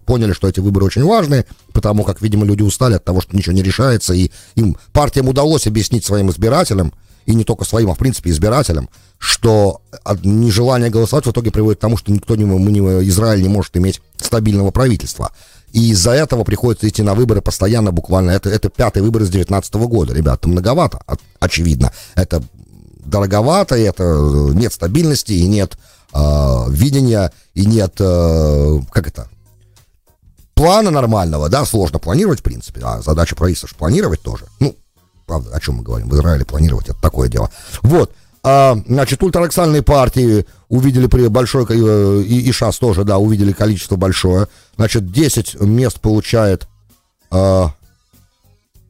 поняли, 0.05 0.31
что 0.31 0.47
эти 0.47 0.61
выборы 0.61 0.85
очень 0.85 1.03
важные, 1.03 1.45
потому 1.73 2.05
как, 2.05 2.21
видимо, 2.21 2.45
люди 2.45 2.63
устали 2.63 2.93
от 2.93 3.03
того, 3.03 3.19
что 3.19 3.35
ничего 3.35 3.53
не 3.53 3.61
решается, 3.61 4.13
и 4.13 4.31
им 4.55 4.77
партиям 4.93 5.27
удалось 5.27 5.67
объяснить 5.67 6.05
своим 6.05 6.31
избирателям, 6.31 6.93
и 7.25 7.33
не 7.33 7.43
только 7.43 7.65
своим, 7.65 7.89
а 7.89 7.95
в 7.95 7.97
принципе 7.97 8.29
избирателям, 8.29 8.89
что 9.17 9.81
нежелание 10.23 10.89
голосовать 10.89 11.25
в 11.25 11.31
итоге 11.31 11.51
приводит 11.51 11.79
к 11.79 11.81
тому, 11.81 11.97
что 11.97 12.11
никто 12.11 12.35
не, 12.35 12.43
не, 12.43 12.79
Израиль 13.09 13.41
не 13.41 13.49
может 13.49 13.75
иметь 13.77 14.01
стабильного 14.17 14.71
правительства. 14.71 15.31
И 15.71 15.89
из-за 15.89 16.11
этого 16.11 16.43
приходится 16.43 16.87
идти 16.87 17.03
на 17.03 17.15
выборы 17.15 17.41
постоянно, 17.41 17.91
буквально. 17.91 18.31
Это, 18.31 18.49
это 18.49 18.69
пятый 18.69 19.01
выбор 19.01 19.23
с 19.23 19.29
2019 19.29 19.73
года, 19.75 20.13
ребята. 20.13 20.47
Многовато, 20.47 21.01
очевидно. 21.39 21.91
Это 22.15 22.41
дороговато, 23.05 23.75
это 23.75 24.03
э, 24.03 24.53
нет 24.53 24.73
стабильности, 24.73 25.33
и 25.33 25.47
нет 25.47 25.77
э, 26.13 26.19
видения, 26.69 27.31
и 27.53 27.65
нет, 27.65 27.95
э, 27.99 28.79
как 28.91 29.07
это, 29.07 29.29
плана 30.53 30.91
нормального, 30.91 31.49
да, 31.49 31.65
сложно 31.65 31.99
планировать, 31.99 32.39
в 32.39 32.43
принципе, 32.43 32.81
а 32.83 33.01
задача 33.01 33.35
правительства 33.35 33.69
же 33.69 33.75
планировать 33.75 34.21
тоже. 34.21 34.45
Ну, 34.59 34.75
правда, 35.25 35.51
о 35.55 35.59
чем 35.59 35.75
мы 35.75 35.83
говорим, 35.83 36.09
в 36.09 36.15
Израиле 36.15 36.45
планировать, 36.45 36.89
это 36.89 37.01
такое 37.01 37.29
дело. 37.29 37.49
Вот, 37.81 38.13
а, 38.43 38.77
значит, 38.85 39.23
ультраордоксальные 39.23 39.81
партии 39.81 40.45
увидели 40.69 41.07
при 41.07 41.27
большой, 41.27 41.65
э, 41.67 42.21
и, 42.21 42.41
и 42.41 42.51
ШАС 42.51 42.77
тоже, 42.77 43.03
да, 43.03 43.17
увидели 43.17 43.51
количество 43.51 43.95
большое. 43.95 44.47
Значит, 44.75 45.11
10 45.11 45.61
мест 45.61 45.99
получает, 45.99 46.67
а, 47.31 47.71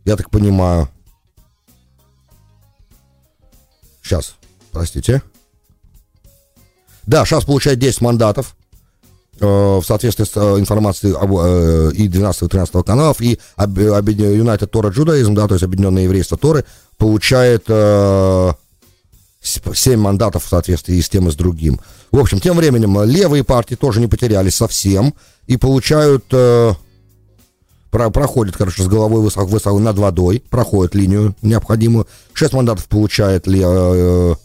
я 0.04 0.18
так 0.18 0.30
понимаю, 0.30 0.90
сейчас, 4.04 4.36
простите. 4.74 5.22
Да, 7.08 7.24
ШАС 7.24 7.46
получает 7.46 7.80
10 7.80 8.02
мандатов 8.02 8.55
в 9.40 9.84
соответствии 9.84 10.24
с 10.24 10.32
э, 10.36 10.60
информацией 10.60 11.14
об, 11.14 11.36
э, 11.38 11.92
и 11.94 12.08
12 12.08 12.44
и 12.44 12.48
13 12.48 12.86
каналов, 12.86 13.22
и 13.22 13.40
United 13.58 14.70
Torah 14.70 14.94
Judaism, 14.94 15.34
да, 15.34 15.48
то 15.48 15.56
есть 15.56 15.64
Объединенное 15.64 16.04
еврейство 16.04 16.38
Торы, 16.38 16.66
получает 16.98 17.66
э, 17.68 18.54
7 19.42 20.00
мандатов 20.00 20.46
в 20.46 20.50
соответствии 20.50 21.00
с 21.00 21.10
тем 21.10 21.28
и 21.28 21.32
с 21.32 21.36
другим. 21.36 21.80
В 22.12 22.20
общем, 22.20 22.40
тем 22.40 22.58
временем 22.58 23.02
левые 23.04 23.44
партии 23.44 23.76
тоже 23.76 24.00
не 24.00 24.08
потерялись 24.08 24.56
совсем 24.56 25.14
и 25.48 25.58
получают, 25.58 26.26
э, 26.32 26.74
про, 27.92 28.10
проходит, 28.10 28.58
короче, 28.58 28.84
с 28.84 28.88
головой 28.88 29.22
высоко, 29.22 29.48
высоко 29.48 29.80
над 29.80 29.98
водой, 29.98 30.44
проходит 30.50 30.96
линию 30.96 31.36
необходимую. 31.42 32.08
Шесть 32.34 32.54
мандатов 32.54 32.88
получает 32.88 33.48
э, 33.48 34.36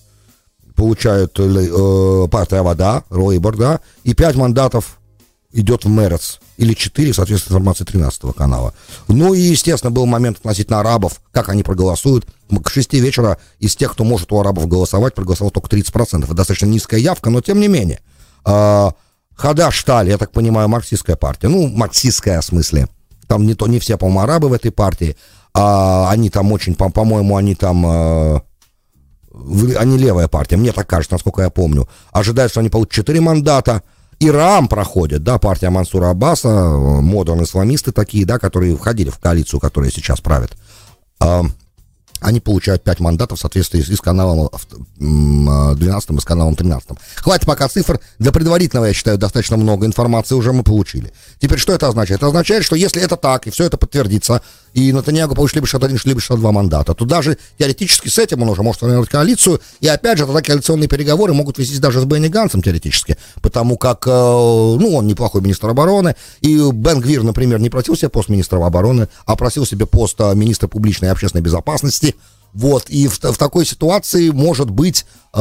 получает 0.81 1.39
э, 1.39 2.29
партия 2.31 2.63
вода, 2.63 3.05
Лейбор, 3.11 3.55
да, 3.55 3.81
и 4.03 4.15
пять 4.15 4.35
мандатов 4.35 4.99
идет 5.53 5.85
в 5.85 5.91
Мерец, 5.91 6.41
или 6.57 6.73
четыре, 6.73 7.13
соответственно, 7.13 7.59
информации 7.59 7.85
13 7.85 8.35
канала. 8.35 8.73
Ну 9.07 9.35
и, 9.35 9.41
естественно, 9.41 9.91
был 9.91 10.07
момент 10.07 10.39
относительно 10.39 10.81
арабов, 10.81 11.21
как 11.33 11.51
они 11.51 11.63
проголосуют. 11.63 12.27
К 12.65 12.71
шести 12.71 12.99
вечера 12.99 13.37
из 13.59 13.77
тех, 13.77 13.93
кто 13.93 14.05
может 14.05 14.33
у 14.33 14.41
арабов 14.41 14.69
голосовать, 14.69 15.15
проголосовал 15.15 15.51
только 15.51 15.69
30%. 15.69 16.25
Это 16.25 16.33
достаточно 16.33 16.65
низкая 16.65 16.99
явка, 16.99 17.29
но 17.29 17.43
тем 17.43 17.61
не 17.61 17.69
менее. 17.69 18.01
Э, 18.47 18.91
Хадаш-Таль, 19.37 20.09
я 20.09 20.17
так 20.17 20.33
понимаю, 20.33 20.69
марксистская 20.69 21.17
партия. 21.17 21.49
Ну, 21.49 21.69
марксистская 21.69 22.41
в 22.41 22.45
смысле. 22.45 22.89
Там 23.27 23.47
не, 23.47 23.55
то, 23.55 23.67
не 23.67 23.81
все, 23.81 23.99
по-моему, 23.99 24.21
арабы 24.21 24.49
в 24.49 24.55
этой 24.55 24.71
партии. 24.71 25.15
А 25.53 26.09
они 26.11 26.31
там 26.31 26.51
очень, 26.53 26.75
по- 26.75 26.91
по-моему, 26.91 27.37
они 27.37 27.55
там... 27.55 27.85
Э, 27.87 28.41
они 29.33 29.99
левая 29.99 30.29
партия, 30.29 30.57
мне 30.57 30.73
так 30.73 30.87
кажется, 30.87 31.15
насколько 31.15 31.43
я 31.43 31.51
помню. 31.51 31.89
Ожидают, 32.13 32.51
что 32.51 32.61
они 32.61 32.69
получат 32.69 32.93
4 32.93 33.21
мандата. 33.21 33.83
Ирам 34.19 34.69
проходит, 34.69 35.25
да, 35.25 35.39
партия 35.39 35.71
Мансура 35.71 36.11
Аббаса, 36.11 36.49
модерн-исламисты 36.49 37.91
такие, 37.91 38.27
да, 38.27 38.39
которые 38.39 38.77
входили 38.77 39.09
в 39.09 39.19
коалицию, 39.19 39.61
которая 39.61 39.91
сейчас 39.91 40.21
правит. 40.21 40.51
А, 41.21 41.43
они 42.21 42.41
получают 42.41 42.85
5 42.85 43.01
мандатов 43.01 43.39
в 43.39 43.41
соответствии 43.41 43.81
и 43.81 43.97
с 43.97 44.01
каналом 44.01 44.51
12 44.99 46.11
и 46.11 46.21
с 46.21 46.25
каналом 46.25 46.55
13. 46.55 46.91
Хватит 47.17 47.47
пока 47.47 47.67
цифр. 47.69 47.99
Для 48.19 48.31
предварительного, 48.31 48.87
я 48.87 48.93
считаю, 48.93 49.17
достаточно 49.17 49.57
много 49.57 49.87
информации 49.87 50.35
уже 50.35 50.53
мы 50.53 50.63
получили. 50.63 51.13
Теперь 51.39 51.59
что 51.59 51.73
это 51.73 51.89
означает? 51.89 52.21
Это 52.21 52.27
означает, 52.27 52.65
что 52.65 52.77
если 52.77 53.01
это 53.01 53.17
так, 53.17 53.47
и 53.47 53.51
все 53.51 53.65
это 53.65 53.79
подтвердится, 53.79 54.43
и 54.75 54.93
Натаньягу 54.93 55.35
получит 55.35 55.57
либо 55.57 55.67
61, 55.67 55.99
либо 56.05 56.21
62 56.21 56.53
мандата, 56.53 56.95
то 56.95 57.05
даже 57.05 57.39
теоретически 57.59 58.09
с 58.09 58.19
этим 58.19 58.43
он 58.43 58.49
уже 58.49 58.63
может 58.63 58.81
формировать 58.81 59.09
коалицию, 59.09 59.61
и 59.81 59.89
опять 59.89 60.19
же, 60.19 60.27
тогда 60.27 60.43
коалиционные 60.43 60.89
переговоры 60.89 61.33
могут 61.33 61.59
вестись 61.59 61.79
даже 61.79 62.01
с 62.01 62.05
Бенни 62.05 62.29
Гансом 62.29 62.63
теоретически, 62.63 63.17
потому 63.43 63.77
как, 63.77 64.07
э, 64.07 64.11
ну, 64.11 64.95
он 64.95 65.07
неплохой 65.07 65.43
министр 65.43 65.71
обороны, 65.71 66.15
и 66.41 66.57
Бен 66.73 67.01
Гвир, 67.01 67.23
например, 67.23 67.61
не 67.61 67.71
просил 67.71 67.97
себе 67.97 68.09
пост 68.09 68.29
министра 68.29 68.65
обороны, 68.65 69.09
а 69.27 69.37
просил 69.37 69.67
себе 69.67 69.87
пост 69.87 70.17
э, 70.21 70.35
министра 70.35 70.69
публичной 70.69 71.09
и 71.09 71.13
общественной 71.13 71.43
безопасности, 71.43 72.15
вот, 72.53 72.89
и 72.89 73.07
в, 73.09 73.19
в 73.19 73.37
такой 73.37 73.65
ситуации, 73.65 74.31
может 74.31 74.71
быть, 74.71 75.07
э, 75.33 75.37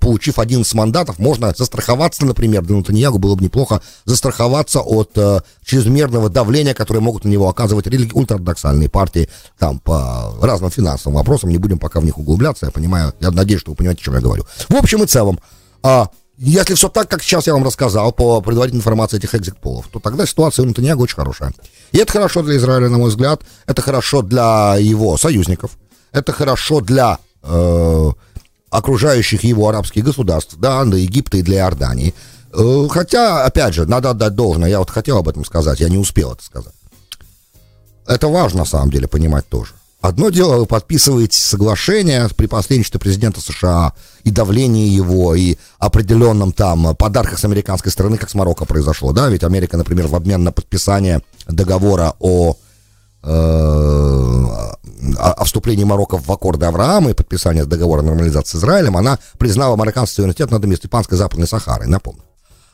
получив 0.00 0.38
11 0.38 0.72
мандатов, 0.74 1.18
можно 1.18 1.52
застраховаться, 1.56 2.24
например, 2.24 2.62
для 2.62 2.76
Натаньягу 2.76 3.18
было 3.18 3.34
бы 3.34 3.44
неплохо 3.44 3.82
застраховаться 4.04 4.80
от 4.80 5.10
э, 5.16 5.40
чрезмерного 5.64 6.30
давления, 6.30 6.74
которое 6.74 7.00
могут 7.00 7.24
на 7.24 7.28
него 7.28 7.48
оказывать 7.48 7.86
религи- 7.86 8.12
ультраортодоксальные 8.14 8.88
партии, 8.88 9.28
там, 9.58 9.78
по 9.78 10.34
разным 10.40 10.70
финансовым 10.70 11.16
вопросам, 11.16 11.50
не 11.50 11.58
будем 11.58 11.78
пока 11.78 12.00
в 12.00 12.04
них 12.04 12.18
углубляться, 12.18 12.66
я 12.66 12.72
понимаю, 12.72 13.12
я 13.20 13.30
надеюсь, 13.30 13.60
что 13.60 13.72
вы 13.72 13.76
понимаете, 13.76 14.02
о 14.02 14.04
чем 14.04 14.14
я 14.14 14.20
говорю. 14.20 14.44
В 14.68 14.74
общем 14.74 15.02
и 15.02 15.06
целом, 15.06 15.38
э, 15.82 16.04
если 16.38 16.74
все 16.74 16.88
так, 16.88 17.08
как 17.08 17.22
сейчас 17.22 17.46
я 17.46 17.52
вам 17.52 17.62
рассказал 17.62 18.10
по 18.10 18.40
предварительной 18.40 18.80
информации 18.80 19.18
этих 19.18 19.34
экзит-полов, 19.34 19.86
то 19.92 20.00
тогда 20.00 20.26
ситуация 20.26 20.64
у 20.64 20.66
Натаньягу 20.66 21.02
очень 21.02 21.16
хорошая. 21.16 21.52
И 21.92 21.98
это 21.98 22.10
хорошо 22.10 22.42
для 22.42 22.56
Израиля, 22.56 22.88
на 22.88 22.98
мой 22.98 23.10
взгляд, 23.10 23.42
это 23.66 23.82
хорошо 23.82 24.22
для 24.22 24.76
его 24.78 25.16
союзников, 25.18 25.78
это 26.12 26.32
хорошо 26.32 26.80
для 26.80 27.18
э, 27.42 28.10
окружающих 28.70 29.44
его 29.44 29.68
арабских 29.68 30.04
государств, 30.04 30.56
да, 30.58 30.84
для 30.84 30.98
Египта 30.98 31.38
и 31.38 31.42
для 31.42 31.58
Иордании. 31.58 32.14
Э, 32.52 32.86
хотя, 32.90 33.44
опять 33.44 33.74
же, 33.74 33.86
надо 33.86 34.10
отдать 34.10 34.34
должное, 34.34 34.70
я 34.70 34.78
вот 34.78 34.90
хотел 34.90 35.18
об 35.18 35.28
этом 35.28 35.44
сказать, 35.44 35.80
я 35.80 35.88
не 35.88 35.98
успел 35.98 36.32
это 36.32 36.44
сказать. 36.44 36.74
Это 38.06 38.28
важно, 38.28 38.60
на 38.60 38.64
самом 38.64 38.90
деле, 38.90 39.08
понимать 39.08 39.48
тоже. 39.48 39.72
Одно 40.00 40.30
дело, 40.30 40.56
вы 40.56 40.66
подписываете 40.66 41.40
соглашение 41.40 42.28
при 42.36 42.46
посредничестве 42.46 42.98
президента 42.98 43.40
США 43.40 43.92
и 44.24 44.32
давлении 44.32 44.88
его, 44.88 45.36
и 45.36 45.56
определенном 45.78 46.52
там 46.52 46.96
подарках 46.96 47.38
с 47.38 47.44
американской 47.44 47.92
стороны, 47.92 48.18
как 48.18 48.28
с 48.28 48.34
Марокко 48.34 48.64
произошло, 48.64 49.12
да, 49.12 49.28
ведь 49.28 49.44
Америка, 49.44 49.76
например, 49.76 50.08
в 50.08 50.16
обмен 50.16 50.42
на 50.42 50.50
подписание 50.50 51.22
договора 51.46 52.14
о 52.18 52.56
о, 53.22 54.76
о 55.18 55.44
вступлении 55.44 55.84
Марокко 55.84 56.18
в 56.18 56.30
аккорды 56.30 56.66
Авраама 56.66 57.10
и 57.10 57.14
подписание 57.14 57.64
договора 57.64 58.00
о 58.00 58.04
нормализации 58.04 58.58
с 58.58 58.60
Израилем, 58.60 58.96
она 58.96 59.18
признала 59.38 59.74
американский 59.74 60.16
суверенитет 60.16 60.50
над 60.50 60.62
Степанской 60.76 61.16
Западной 61.16 61.46
Сахарой, 61.46 61.86
напомню. 61.86 62.22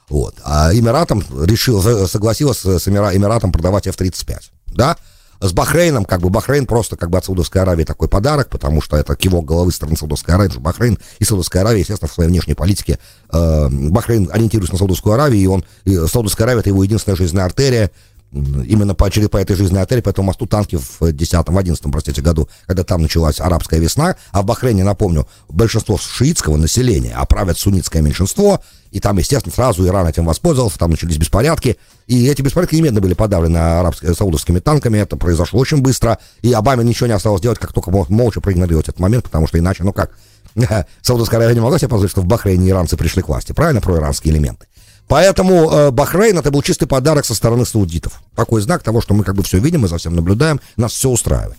Вот. 0.08 0.34
А 0.44 0.72
Эмиратом 0.72 1.22
решил, 1.44 1.82
согласилась 2.06 2.58
с 2.58 2.88
Эмиратом 2.88 3.52
продавать 3.52 3.86
F-35, 3.86 4.38
да? 4.68 4.96
С 5.40 5.52
Бахрейном, 5.52 6.04
как 6.04 6.20
бы 6.20 6.30
Бахрейн 6.30 6.66
просто 6.66 6.96
как 6.96 7.10
бы 7.10 7.18
от 7.18 7.24
Саудовской 7.24 7.62
Аравии 7.62 7.84
такой 7.84 8.08
подарок, 8.08 8.48
потому 8.48 8.82
что 8.82 8.96
это 8.96 9.14
кивок 9.14 9.44
головы 9.44 9.70
стороны 9.70 9.96
Саудовской 9.96 10.34
Аравии, 10.34 10.50
что 10.50 10.60
Бахрейн 10.60 10.98
и 11.20 11.24
Саудовская 11.24 11.62
Аравия, 11.62 11.80
естественно, 11.80 12.08
в 12.08 12.12
своей 12.12 12.28
внешней 12.28 12.54
политике, 12.54 12.98
э, 13.30 13.68
Бахрейн 13.70 14.28
ориентируется 14.32 14.74
на 14.74 14.78
Саудовскую 14.78 15.12
Аравию, 15.12 15.40
и 15.40 15.46
он, 15.46 15.64
и 15.84 15.94
Саудовская 15.94 16.44
Аравия 16.46 16.60
это 16.60 16.70
его 16.70 16.82
единственная 16.82 17.14
жизненная 17.14 17.44
артерия, 17.44 17.92
именно 18.32 18.94
по, 18.94 19.10
через, 19.10 19.28
по 19.28 19.38
этой 19.38 19.56
жизненной 19.56 19.82
артерии, 19.82 20.02
по 20.02 20.10
этому 20.10 20.26
мосту 20.26 20.46
танки 20.46 20.76
в 20.76 21.12
10 21.12 21.48
в 21.48 21.58
11 21.58 21.82
простите, 21.90 22.20
году, 22.20 22.48
когда 22.66 22.84
там 22.84 23.02
началась 23.02 23.40
арабская 23.40 23.80
весна, 23.80 24.16
а 24.32 24.42
в 24.42 24.44
Бахрейне, 24.44 24.84
напомню, 24.84 25.26
большинство 25.48 25.96
шиитского 25.96 26.56
населения, 26.56 27.14
а 27.16 27.24
правят 27.24 27.58
суннитское 27.58 28.02
меньшинство, 28.02 28.60
и 28.90 29.00
там, 29.00 29.18
естественно, 29.18 29.54
сразу 29.54 29.86
Иран 29.86 30.06
этим 30.06 30.24
воспользовался, 30.24 30.78
там 30.78 30.90
начались 30.90 31.16
беспорядки, 31.16 31.78
и 32.06 32.26
эти 32.26 32.42
беспорядки 32.42 32.74
немедленно 32.74 33.00
были 33.00 33.14
подавлены 33.14 33.56
арабскими, 33.56 34.12
саудовскими 34.12 34.58
танками, 34.58 34.98
это 34.98 35.16
произошло 35.16 35.60
очень 35.60 35.80
быстро, 35.80 36.18
и 36.42 36.52
Обаме 36.52 36.84
ничего 36.84 37.06
не 37.06 37.14
осталось 37.14 37.40
делать, 37.40 37.58
как 37.58 37.72
только 37.72 37.90
мог 37.90 38.10
молча 38.10 38.40
проигнорировать 38.40 38.88
этот 38.88 39.00
момент, 39.00 39.24
потому 39.24 39.46
что 39.46 39.58
иначе, 39.58 39.84
ну 39.84 39.92
как, 39.92 40.10
Саудовская 41.02 41.38
Аравия 41.38 41.54
не 41.54 41.60
могла 41.60 41.78
себе 41.78 41.88
позволить, 41.88 42.10
что 42.10 42.22
в 42.22 42.26
Бахрейне 42.26 42.70
иранцы 42.70 42.96
пришли 42.96 43.22
к 43.22 43.28
власти, 43.28 43.52
правильно, 43.52 43.80
проиранские 43.80 44.34
элементы. 44.34 44.66
Поэтому 45.08 45.70
э, 45.70 45.90
Бахрейн 45.90 46.38
это 46.38 46.50
был 46.50 46.62
чистый 46.62 46.86
подарок 46.86 47.24
со 47.24 47.34
стороны 47.34 47.64
саудитов. 47.64 48.20
Такой 48.36 48.60
знак 48.60 48.82
того, 48.82 49.00
что 49.00 49.14
мы 49.14 49.24
как 49.24 49.34
бы 49.34 49.42
все 49.42 49.58
видим, 49.58 49.80
мы 49.80 49.88
за 49.88 49.98
всем 49.98 50.14
наблюдаем, 50.14 50.60
нас 50.76 50.92
все 50.92 51.08
устраивает. 51.08 51.56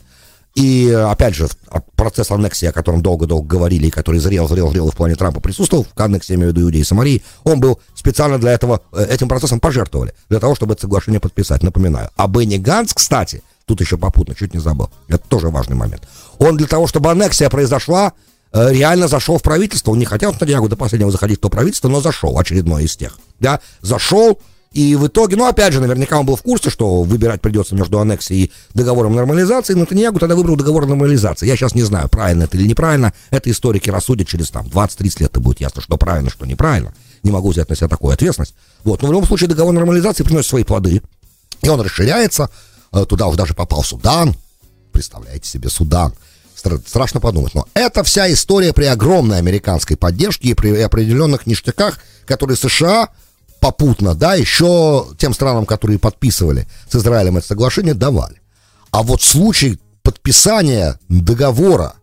И, 0.56 0.92
опять 0.92 1.36
же, 1.36 1.48
процесс 1.96 2.32
аннексии, 2.32 2.66
о 2.66 2.72
котором 2.72 3.02
долго-долго 3.02 3.48
говорили, 3.48 3.88
и 3.88 3.92
который 3.92 4.20
зрел, 4.20 4.48
зрел, 4.48 4.70
зрел 4.72 4.90
в 4.90 4.96
плане 4.96 5.16
Трампа 5.16 5.40
присутствовал, 5.40 5.86
в 5.86 6.02
аннексии, 6.02 6.34
имею 6.34 6.52
в 6.52 6.56
виду 6.56 6.66
Иудеи 6.66 6.82
и 6.82 6.84
Самарии, 6.84 7.24
он 7.44 7.60
был 7.60 7.80
специально 7.94 8.40
для 8.40 8.52
этого, 8.52 8.82
этим 8.92 9.28
процессом 9.28 9.60
пожертвовали, 9.60 10.14
для 10.28 10.40
того, 10.40 10.56
чтобы 10.56 10.74
это 10.74 10.82
соглашение 10.82 11.20
подписать, 11.20 11.62
напоминаю. 11.62 12.10
А 12.16 12.28
Бенни 12.28 12.58
Ганс, 12.58 12.94
кстати, 12.94 13.44
тут 13.66 13.80
еще 13.80 13.98
попутно, 13.98 14.34
чуть 14.34 14.54
не 14.54 14.60
забыл, 14.60 14.90
это 15.08 15.24
тоже 15.30 15.50
важный 15.50 15.76
момент, 15.76 16.08
он 16.40 16.58
для 16.58 16.68
того, 16.68 16.88
чтобы 16.88 17.12
аннексия 17.12 17.50
произошла, 17.50 18.14
реально 18.54 19.08
зашел 19.08 19.38
в 19.38 19.44
правительство. 19.44 19.92
Он 19.92 20.00
не 20.00 20.06
хотел 20.06 20.32
в 20.32 20.34
Натаньягу 20.34 20.70
до 20.70 20.76
последнего 20.76 21.12
заходить 21.12 21.38
в 21.38 21.42
то 21.42 21.50
правительство, 21.50 21.88
но 21.90 22.02
зашел, 22.02 22.38
очередной 22.38 22.86
из 22.86 22.96
тех. 22.96 23.18
Да, 23.40 23.60
зашел, 23.82 24.40
и 24.72 24.96
в 24.96 25.08
итоге, 25.08 25.36
ну, 25.36 25.48
опять 25.48 25.74
же, 25.74 25.82
наверняка 25.82 26.20
он 26.20 26.28
был 26.28 26.36
в 26.36 26.44
курсе, 26.44 26.70
что 26.70 27.02
выбирать 27.02 27.42
придется 27.42 27.74
между 27.74 28.00
аннексией 28.00 28.46
и 28.46 28.52
договором 28.76 29.16
нормализации. 29.16 29.74
Натаньягу 29.74 30.20
тогда 30.20 30.36
выбрал 30.36 30.56
договор 30.56 30.86
нормализации. 30.86 31.48
Я 31.48 31.56
сейчас 31.56 31.74
не 31.74 31.82
знаю, 31.82 32.08
правильно 32.08 32.44
это 32.44 32.56
или 32.58 32.68
неправильно. 32.68 33.14
Это 33.32 33.50
историки 33.50 33.90
рассудят 33.90 34.28
через 34.28 34.52
там 34.52 34.68
20-30 34.68 35.22
лет, 35.22 35.38
и 35.38 35.40
будет 35.40 35.60
ясно, 35.60 35.82
что 35.82 35.98
правильно, 35.98 36.30
что 36.30 36.46
неправильно. 36.46 36.94
Не 37.24 37.32
могу 37.32 37.50
взять 37.50 37.68
на 37.70 37.76
себя 37.76 37.88
такую 37.88 38.14
ответственность. 38.14 38.54
Вот, 38.84 39.02
но 39.02 39.08
в 39.08 39.12
любом 39.12 39.26
случае 39.26 39.50
договор 39.50 39.74
нормализации 39.74 40.24
приносит 40.24 40.50
свои 40.50 40.64
плоды. 40.64 41.02
И 41.64 41.70
он 41.70 41.82
расширяется. 41.82 42.50
Туда 42.92 43.28
уже 43.28 43.38
даже 43.38 43.56
попал 43.56 43.84
Судан. 43.84 44.36
Представляете 44.92 45.50
себе, 45.50 45.70
Судан 45.70 46.14
страшно 46.60 47.20
подумать. 47.20 47.54
Но 47.56 47.68
это 47.74 48.04
вся 48.04 48.32
история 48.32 48.74
при 48.74 48.86
огромной 48.86 49.38
американской 49.38 49.98
поддержке 49.98 50.50
и 50.50 50.54
при 50.54 50.76
определенных 50.80 51.48
ништяках, 51.48 52.00
которые 52.26 52.58
США 52.58 53.10
попутно, 53.60 54.16
да, 54.16 54.36
еще 54.36 55.08
тем 55.18 55.34
странам, 55.34 55.66
которые 55.66 56.00
подписывали 56.00 56.68
с 56.90 56.96
Израилем 56.96 57.38
это 57.38 57.48
соглашение, 57.48 57.94
давали. 57.94 58.42
А 58.92 59.04
вот 59.04 59.22
случай 59.22 59.80
подписания 60.02 60.98
договора 61.10 61.94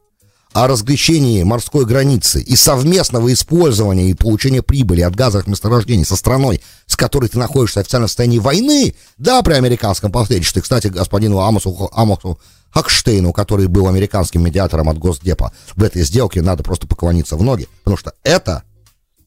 о 0.53 0.69
разграничении 0.69 1.43
морской 1.43 1.85
границы 1.85 2.41
и 2.41 2.57
совместного 2.57 3.31
использования 3.33 4.09
и 4.09 4.15
получения 4.15 4.63
прибыли 4.63 5.03
от 5.03 5.15
газовых 5.15 5.47
месторождений 5.47 6.07
со 6.07 6.17
страной, 6.17 6.63
с 6.87 6.97
которой 6.97 7.29
ты 7.29 7.39
находишься 7.39 7.81
официально 7.81 8.07
в 8.07 8.11
состоянии 8.11 8.39
войны, 8.39 8.95
да, 9.19 9.43
при 9.43 9.53
американском 9.53 10.11
посредничестве, 10.11 10.63
кстати, 10.63 10.87
господину 10.87 11.41
Амосу, 11.41 11.91
Амосу 11.93 12.39
Хакштейну, 12.71 13.33
который 13.33 13.69
был 13.69 13.89
американским 13.89 14.45
медиатором 14.45 14.89
от 14.89 14.99
Госдепа, 14.99 15.53
в 15.75 15.83
этой 15.83 16.03
сделке 16.03 16.43
надо 16.43 16.63
просто 16.63 16.87
поклониться 16.87 17.37
в 17.37 17.43
ноги, 17.43 17.69
потому 17.85 17.97
что 17.97 18.13
это, 18.23 18.63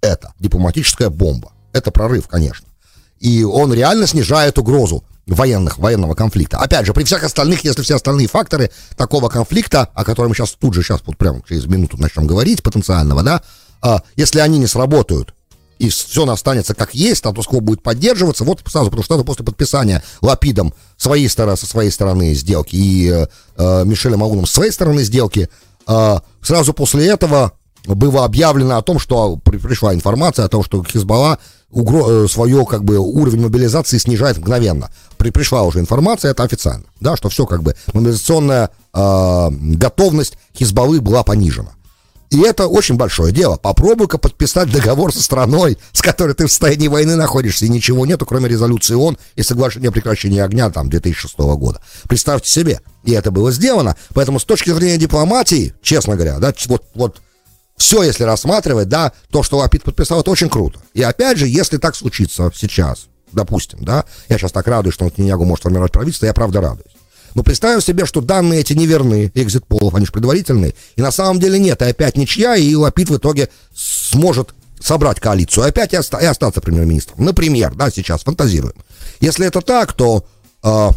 это 0.02 0.34
дипломатическая 0.40 1.10
бомба. 1.10 1.52
Это 1.74 1.92
прорыв, 1.92 2.28
конечно. 2.28 2.68
И 3.20 3.44
он 3.44 3.74
реально 3.74 4.08
снижает 4.08 4.58
угрозу 4.58 5.04
военных, 5.26 5.78
военного 5.78 6.16
конфликта. 6.16 6.58
Опять 6.58 6.86
же, 6.86 6.94
при 6.94 7.04
всех 7.04 7.24
остальных, 7.24 7.64
если 7.64 7.82
все 7.82 7.96
остальные 7.96 8.28
факторы 8.28 8.72
такого 8.98 9.30
конфликта, 9.30 9.90
о 9.94 10.04
котором 10.04 10.34
сейчас 10.34 10.52
тут 10.52 10.74
же, 10.74 10.84
сейчас 10.84 11.02
вот 11.06 11.18
прямо 11.18 11.42
через 11.48 11.66
минуту 11.66 11.98
начнем 11.98 12.28
говорить, 12.28 12.64
потенциального, 12.64 13.24
да, 13.24 13.44
а, 13.82 14.02
если 14.16 14.40
они 14.40 14.58
не 14.58 14.68
сработают, 14.68 15.34
и 15.80 15.90
все 15.90 16.30
останется 16.30 16.76
как 16.76 16.94
есть, 16.94 17.20
статус-кво 17.20 17.62
будет 17.62 17.82
поддерживаться, 17.82 18.44
вот 18.44 18.62
сразу, 18.68 18.92
потому 18.92 19.04
что 19.04 19.24
после 19.24 19.46
подписания 19.46 20.04
Лапидом 20.22 20.74
своей 20.98 21.28
стороны, 21.30 21.58
со 21.58 21.66
своей 21.66 21.90
стороны 21.90 22.34
сделки 22.36 22.76
и 22.76 23.10
э, 23.10 23.28
э 23.58 23.86
Мишелем 23.86 24.22
Ауном 24.22 24.46
с 24.46 24.52
своей 24.52 24.72
стороны 24.72 25.04
сделки, 25.04 25.50
э, 25.88 26.20
сразу 26.42 26.74
после 26.74 27.08
этого 27.08 27.54
было 27.86 28.26
объявлено 28.26 28.78
о 28.78 28.82
том, 28.82 29.00
что 29.00 29.38
пришла 29.38 29.94
информация 29.94 30.46
о 30.46 30.50
том, 30.50 30.64
что 30.64 30.84
Хизбалла 30.84 31.40
угро... 31.72 32.26
Э, 32.26 32.28
свое 32.28 32.66
как 32.66 32.84
бы 32.84 32.98
уровень 32.98 33.42
мобилизации 33.42 33.98
снижает 33.98 34.38
мгновенно. 34.38 34.92
При... 35.18 35.32
Пришла 35.32 35.64
уже 35.64 35.80
информация, 35.80 36.32
это 36.32 36.44
официально, 36.44 36.86
да, 37.00 37.16
что 37.16 37.30
все 37.30 37.46
как 37.46 37.64
бы 37.64 37.76
мобилизационная 37.94 38.70
э, 38.94 39.48
готовность 39.50 40.38
Хизбаллы 40.54 41.00
была 41.00 41.24
понижена. 41.24 41.72
И 42.30 42.42
это 42.42 42.68
очень 42.68 42.96
большое 42.96 43.34
дело. 43.34 43.58
Попробуй-ка 43.58 44.18
подписать 44.20 44.72
договор 44.72 45.14
со 45.14 45.22
страной, 45.22 45.78
с 45.94 46.02
которой 46.02 46.36
ты 46.36 46.46
в 46.46 46.50
состоянии 46.50 46.88
войны 46.88 47.16
находишься, 47.16 47.66
и 47.66 47.70
ничего 47.70 48.06
нету, 48.06 48.26
кроме 48.26 48.48
резолюции 48.48 48.94
ООН 48.94 49.18
и 49.36 49.42
соглашения 49.42 49.90
о 49.90 49.92
прекращении 49.92 50.40
огня 50.40 50.70
там 50.70 50.90
2006 50.90 51.38
года. 51.40 51.82
Представьте 52.08 52.50
себе. 52.50 52.82
И 53.04 53.12
это 53.12 53.32
было 53.32 53.52
сделано. 53.52 53.96
Поэтому 54.14 54.40
с 54.40 54.46
точки 54.46 54.70
зрения 54.70 54.98
дипломатии, 54.98 55.74
честно 55.82 56.16
говоря, 56.16 56.38
да, 56.38 56.54
вот, 56.68 56.84
вот 56.94 57.22
все, 57.78 58.04
если 58.04 58.24
рассматривать, 58.24 58.90
да, 58.90 59.14
то, 59.32 59.42
что 59.42 59.58
Лапид 59.58 59.84
подписал, 59.84 60.22
это 60.22 60.30
очень 60.30 60.50
круто. 60.50 60.80
И 60.94 61.02
опять 61.02 61.38
же, 61.38 61.48
если 61.48 61.78
так 61.78 61.96
случится 61.96 62.52
сейчас, 62.54 63.08
допустим, 63.32 63.80
да, 63.84 64.06
я 64.28 64.38
сейчас 64.38 64.52
так 64.52 64.68
радуюсь, 64.68 64.94
что 64.94 65.06
Нетаньягу 65.06 65.46
может 65.46 65.64
формировать 65.64 65.94
правительство, 65.94 66.26
я 66.26 66.34
правда 66.34 66.62
радуюсь. 66.62 66.99
Но 67.36 67.44
представим 67.44 67.82
себе, 67.82 68.06
что 68.06 68.22
данные 68.22 68.62
эти 68.62 68.74
неверны, 68.74 69.32
экзит 69.34 69.66
полов, 69.66 69.96
они 69.96 70.06
же 70.06 70.12
предварительные, 70.12 70.76
и 70.96 71.02
на 71.02 71.12
самом 71.12 71.40
деле 71.40 71.60
нет, 71.60 71.82
и 71.82 71.86
опять 71.86 72.18
ничья, 72.18 72.56
и 72.56 72.76
Лапид 72.76 73.10
в 73.10 73.18
итоге 73.18 73.50
сможет 73.76 74.54
собрать 74.80 75.20
коалицию, 75.20 75.66
опять 75.66 75.94
и, 75.94 75.98
оста- 75.98 76.20
и 76.20 76.26
остаться 76.26 76.62
премьер-министром. 76.62 77.24
Например, 77.24 77.74
да, 77.76 77.90
сейчас 77.92 78.24
фантазируем. 78.24 78.76
Если 79.20 79.46
это 79.46 79.62
так, 79.62 79.94
то 79.94 80.26
э, 80.64 80.90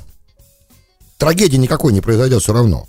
трагедии 1.19 1.57
никакой 1.57 1.93
не 1.93 2.01
произойдет 2.01 2.43
все 2.43 2.53
равно 2.53 2.87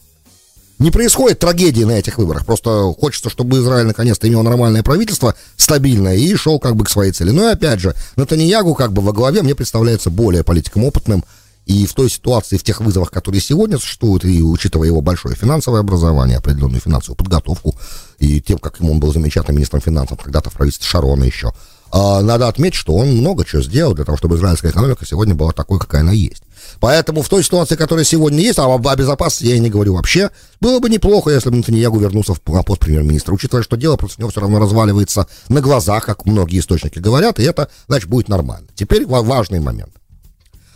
не 0.79 0.91
происходит 0.91 1.39
трагедии 1.39 1.83
на 1.83 1.93
этих 1.93 2.17
выборах. 2.17 2.45
Просто 2.45 2.93
хочется, 2.99 3.29
чтобы 3.29 3.57
Израиль 3.57 3.85
наконец-то 3.85 4.27
имел 4.27 4.43
нормальное 4.43 4.83
правительство, 4.83 5.35
стабильное, 5.55 6.15
и 6.15 6.35
шел 6.35 6.59
как 6.59 6.75
бы 6.75 6.83
к 6.85 6.89
своей 6.89 7.11
цели. 7.11 7.31
Но 7.31 7.47
и 7.47 7.53
опять 7.53 7.79
же, 7.79 7.95
Натаньягу 8.15 8.75
как 8.75 8.91
бы 8.91 9.01
во 9.01 9.13
главе 9.13 9.41
мне 9.43 9.55
представляется 9.55 10.09
более 10.09 10.43
политиком 10.43 10.83
опытным, 10.83 11.23
и 11.65 11.85
в 11.85 11.93
той 11.93 12.09
ситуации, 12.09 12.57
в 12.57 12.63
тех 12.63 12.81
вызовах, 12.81 13.11
которые 13.11 13.41
сегодня 13.41 13.77
существуют, 13.77 14.25
и 14.25 14.41
учитывая 14.41 14.87
его 14.87 15.01
большое 15.01 15.35
финансовое 15.35 15.79
образование, 15.79 16.37
определенную 16.37 16.81
финансовую 16.81 17.17
подготовку, 17.17 17.75
и 18.19 18.41
тем, 18.41 18.57
как 18.57 18.79
ему 18.79 18.91
он 18.91 18.99
был 18.99 19.13
замечательным 19.13 19.57
министром 19.57 19.81
финансов 19.81 20.19
когда-то 20.21 20.49
в 20.49 20.53
правительстве 20.53 20.87
Шарона 20.87 21.23
еще, 21.23 21.53
а, 21.95 22.21
надо 22.21 22.47
отметить, 22.47 22.75
что 22.75 22.95
он 22.95 23.09
много 23.09 23.45
чего 23.45 23.61
сделал 23.61 23.93
для 23.93 24.03
того, 24.03 24.17
чтобы 24.17 24.35
израильская 24.35 24.71
экономика 24.71 25.05
сегодня 25.05 25.35
была 25.35 25.51
такой, 25.51 25.77
какая 25.77 26.01
она 26.01 26.11
есть. 26.11 26.41
Поэтому 26.79 27.21
в 27.21 27.29
той 27.29 27.43
ситуации, 27.43 27.75
которая 27.75 28.03
сегодня 28.03 28.39
есть, 28.39 28.57
а 28.57 28.65
о 28.65 28.95
безопасности 28.95 29.45
я 29.45 29.57
и 29.57 29.59
не 29.59 29.69
говорю 29.69 29.93
вообще, 29.93 30.31
было 30.59 30.79
бы 30.79 30.89
неплохо, 30.89 31.29
если 31.29 31.51
бы 31.51 31.57
Натаньягу 31.57 31.99
вернулся 31.99 32.33
в, 32.33 32.39
пост 32.39 32.79
премьер-министра, 32.79 33.31
учитывая, 33.31 33.61
что 33.61 33.77
дело 33.77 33.95
против 33.95 34.17
него 34.17 34.31
все 34.31 34.41
равно 34.41 34.57
разваливается 34.57 35.27
на 35.49 35.61
глазах, 35.61 36.03
как 36.03 36.25
многие 36.25 36.59
источники 36.59 36.97
говорят, 36.97 37.39
и 37.39 37.43
это, 37.43 37.69
значит, 37.87 38.09
будет 38.09 38.27
нормально. 38.27 38.67
Теперь 38.73 39.05
важный 39.05 39.59
момент, 39.59 39.93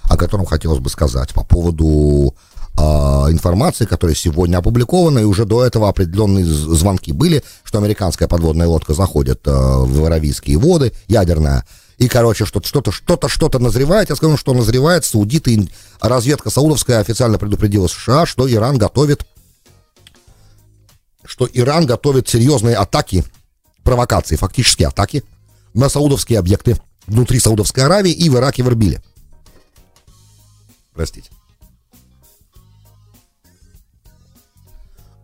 о 0.10 0.18
котором 0.18 0.46
хотелось 0.46 0.80
бы 0.80 0.90
сказать 0.90 1.34
по 1.34 1.44
поводу 1.44 2.36
э, 2.78 2.82
информации, 2.82 3.86
которая 3.86 4.16
сегодня 4.16 4.58
опубликована, 4.58 5.20
и 5.20 5.24
уже 5.24 5.46
до 5.46 5.66
этого 5.66 5.90
определенные 5.90 6.46
звонки 6.46 7.12
были, 7.12 7.44
что 7.64 7.78
американская 7.78 8.28
подводная 8.28 8.68
лодка 8.68 8.94
заходит 8.94 9.42
э, 9.46 9.52
в 9.52 10.06
Аравийские 10.06 10.58
воды, 10.58 10.94
ядерная, 11.08 11.66
и, 11.98 12.08
короче, 12.08 12.46
что-то, 12.46 12.68
что-то, 12.68 12.92
что-то, 12.92 13.28
что-то 13.28 13.60
назревает. 13.60 14.10
Я 14.10 14.16
скажу, 14.16 14.38
что 14.38 14.54
назревает. 14.54 15.04
Саудиты, 15.04 15.68
разведка 16.00 16.52
саудовская 16.52 17.00
официально 17.00 17.40
предупредила 17.40 17.88
США, 17.88 18.28
что 18.28 18.52
Иран 18.52 18.78
готовит, 18.78 19.26
что 21.26 21.50
Иран 21.52 21.88
готовит 21.88 22.30
серьезные 22.30 22.76
атаки, 22.76 23.24
провокации, 23.84 24.36
фактические 24.36 24.90
атаки 24.90 25.24
на 25.74 25.90
саудовские 25.90 26.38
объекты 26.38 26.78
внутри 27.08 27.40
Саудовской 27.40 27.84
Аравии 27.84 28.12
и 28.12 28.30
в 28.30 28.36
Ираке 28.36 28.62
в 28.62 28.68
Эрбиле. 28.68 29.02
Простите. 30.98 31.30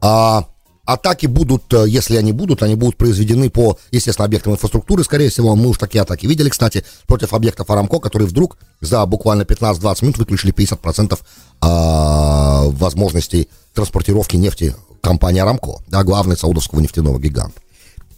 А 0.02 0.46
Атаки 0.86 1.28
будут, 1.28 1.74
э, 1.74 1.86
если 1.88 2.18
они 2.18 2.34
будут, 2.34 2.62
они 2.62 2.76
будут 2.76 2.98
произведены 2.98 3.50
по, 3.50 3.78
естественно, 3.92 4.26
объектам 4.26 4.52
инфраструктуры, 4.52 5.06
скорее 5.06 5.30
всего. 5.30 5.56
Мы 5.56 5.70
уж 5.70 5.78
такие 5.78 6.02
атаки 6.02 6.26
видели, 6.26 6.50
кстати, 6.50 6.84
против 7.08 7.34
объектов 7.34 7.70
Арамко, 7.70 8.00
которые 8.00 8.28
вдруг 8.28 8.58
за 8.82 9.06
буквально 9.06 9.44
15-20 9.44 10.02
минут 10.02 10.18
выключили 10.18 10.54
50% 10.54 11.18
а, 11.62 12.64
возможностей 12.66 13.48
транспортировки 13.74 14.36
нефти 14.36 14.76
компании 15.00 15.40
Арамко, 15.40 15.78
да, 15.88 16.04
главной 16.04 16.36
саудовского 16.36 16.82
нефтяного 16.82 17.18
гиганта. 17.18 17.62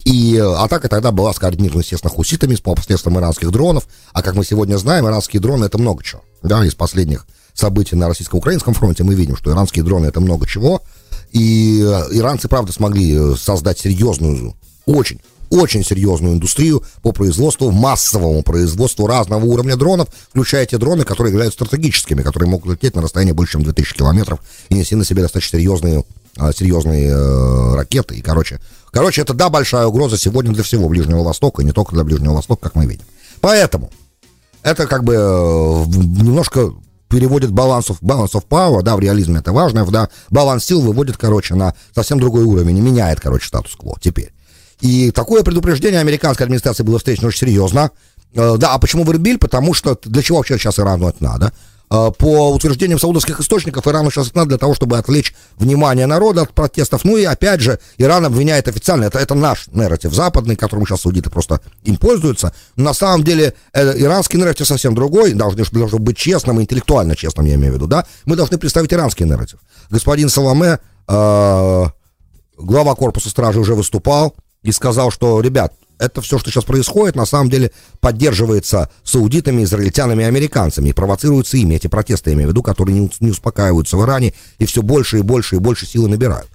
И 0.04 0.36
э, 0.36 0.54
атака 0.56 0.88
тогда 0.88 1.12
была 1.12 1.32
скоординирована, 1.32 1.82
естественно, 1.82 2.12
хуситами 2.12 2.56
с 2.56 2.60
посредством 2.60 3.18
иранских 3.18 3.52
дронов. 3.52 3.86
А 4.12 4.22
как 4.22 4.34
мы 4.34 4.44
сегодня 4.44 4.76
знаем, 4.76 5.06
иранские 5.06 5.40
дроны 5.40 5.66
это 5.66 5.78
много 5.78 6.02
чего. 6.02 6.22
Да, 6.42 6.64
из 6.64 6.74
последних 6.74 7.26
событий 7.56 7.96
на 7.96 8.08
российско-украинском 8.08 8.74
фронте 8.74 9.02
мы 9.02 9.14
видим, 9.14 9.36
что 9.36 9.50
иранские 9.50 9.84
дроны 9.84 10.06
это 10.06 10.20
много 10.20 10.46
чего. 10.46 10.82
И 11.32 11.82
э, 11.82 12.16
иранцы, 12.16 12.48
правда, 12.48 12.72
смогли 12.72 13.14
э, 13.14 13.34
создать 13.36 13.78
серьезную, 13.78 14.54
очень, 14.84 15.20
очень 15.50 15.84
серьезную 15.84 16.34
индустрию 16.34 16.82
по 17.02 17.12
производству, 17.12 17.70
массовому 17.70 18.42
производству 18.42 19.06
разного 19.06 19.44
уровня 19.44 19.76
дронов, 19.76 20.08
включая 20.30 20.66
те 20.66 20.78
дроны, 20.78 21.04
которые 21.04 21.32
являются 21.32 21.64
стратегическими, 21.64 22.22
которые 22.22 22.48
могут 22.48 22.70
лететь 22.70 22.94
на 22.94 23.02
расстояние 23.02 23.34
больше, 23.34 23.52
чем 23.52 23.64
2000 23.64 23.94
километров 23.94 24.40
и 24.68 24.74
нести 24.74 24.94
на 24.94 25.04
себе 25.04 25.22
достаточно 25.22 25.58
серьезные, 25.58 26.04
а, 26.36 26.52
серьезные 26.52 27.08
э, 27.08 27.74
ракеты. 27.74 28.16
И, 28.16 28.22
короче, 28.22 28.60
короче, 28.92 29.22
это, 29.22 29.34
да, 29.34 29.48
большая 29.48 29.86
угроза 29.86 30.16
сегодня 30.16 30.52
для 30.52 30.62
всего 30.62 30.88
Ближнего 30.88 31.22
Востока, 31.22 31.62
и 31.62 31.64
не 31.64 31.72
только 31.72 31.94
для 31.94 32.04
Ближнего 32.04 32.34
Востока, 32.34 32.68
как 32.68 32.74
мы 32.74 32.86
видим. 32.86 33.04
Поэтому 33.40 33.90
это 34.62 34.86
как 34.86 35.04
бы 35.04 35.14
немножко 35.14 36.72
переводит 37.08 37.52
балансов, 37.52 37.98
балансов 38.00 38.44
power, 38.48 38.82
да, 38.82 38.96
в 38.96 39.00
реализме 39.00 39.38
это 39.38 39.52
важно, 39.52 39.84
да, 39.86 40.08
баланс 40.30 40.64
сил 40.64 40.80
выводит, 40.80 41.16
короче, 41.16 41.54
на 41.54 41.74
совсем 41.94 42.18
другой 42.18 42.44
уровень 42.44 42.78
и 42.78 42.80
меняет, 42.80 43.20
короче, 43.20 43.46
статус-кво 43.46 43.96
теперь. 44.00 44.32
И 44.80 45.10
такое 45.10 45.42
предупреждение 45.42 46.00
американской 46.00 46.44
администрации 46.44 46.82
было 46.82 46.98
встречено 46.98 47.28
очень 47.28 47.46
серьезно. 47.46 47.90
Э, 48.34 48.56
да, 48.58 48.74
а 48.74 48.78
почему 48.78 49.04
в 49.04 49.10
Эрбиль? 49.10 49.38
Потому 49.38 49.72
что 49.72 49.98
для 50.04 50.22
чего 50.22 50.38
вообще 50.38 50.58
сейчас 50.58 50.78
Ирану 50.78 51.08
это 51.08 51.22
надо? 51.22 51.52
Э, 51.88 52.10
по 52.16 52.52
утверждениям 52.52 52.98
саудовских 52.98 53.40
источников, 53.40 53.86
Ирану 53.86 54.10
сейчас 54.10 54.34
надо 54.34 54.50
для 54.50 54.58
того, 54.58 54.74
чтобы 54.74 54.98
отвлечь 54.98 55.34
внимание 55.56 56.06
народа 56.06 56.42
от 56.42 56.52
протестов. 56.52 57.04
Ну 57.04 57.16
и 57.16 57.24
опять 57.24 57.60
же, 57.60 57.78
Иран 57.96 58.24
обвиняет 58.24 58.66
официально, 58.66 59.04
это, 59.04 59.20
это 59.20 59.34
наш 59.34 59.68
нарратив 59.68 60.12
западный, 60.12 60.56
которым 60.56 60.84
сейчас 60.84 61.02
саудиты 61.02 61.30
просто 61.30 61.60
им 61.84 61.96
пользуются. 61.96 62.52
На 62.74 62.92
самом 62.92 63.22
деле 63.22 63.54
э, 63.72 63.98
иранский 63.98 64.38
нарратив 64.38 64.66
совсем 64.66 64.96
другой, 64.96 65.32
должен, 65.32 65.64
должен 65.70 66.02
быть 66.02 66.16
честным, 66.16 66.60
интеллектуально 66.60 67.14
честным, 67.14 67.46
я 67.46 67.54
имею 67.54 67.72
в 67.72 67.76
виду, 67.76 67.86
да? 67.86 68.04
Мы 68.24 68.34
должны 68.34 68.58
представить 68.58 68.92
иранский 68.92 69.24
нарратив. 69.24 69.60
Господин 69.88 70.28
Саламе, 70.28 70.80
э, 71.06 71.84
глава 72.58 72.94
корпуса 72.96 73.30
стражи 73.30 73.60
уже 73.60 73.76
выступал 73.76 74.34
и 74.64 74.72
сказал, 74.72 75.12
что, 75.12 75.40
ребят, 75.40 75.72
это 75.98 76.20
все, 76.20 76.38
что 76.38 76.50
сейчас 76.50 76.64
происходит, 76.64 77.16
на 77.16 77.26
самом 77.26 77.50
деле 77.50 77.70
поддерживается 78.00 78.90
саудитами, 79.02 79.64
израильтянами 79.64 80.22
и 80.22 80.26
американцами, 80.26 80.90
и 80.90 80.92
провоцируются 80.92 81.56
ими, 81.56 81.74
эти 81.74 81.86
протесты, 81.86 82.30
я 82.30 82.34
имею 82.34 82.48
в 82.48 82.50
виду, 82.52 82.62
которые 82.62 82.98
не, 82.98 83.10
не 83.20 83.30
успокаиваются 83.30 83.96
в 83.96 84.04
Иране 84.04 84.34
и 84.58 84.66
все 84.66 84.82
больше 84.82 85.18
и 85.18 85.22
больше 85.22 85.56
и 85.56 85.58
больше 85.58 85.86
силы 85.86 86.08
набирают. 86.08 86.48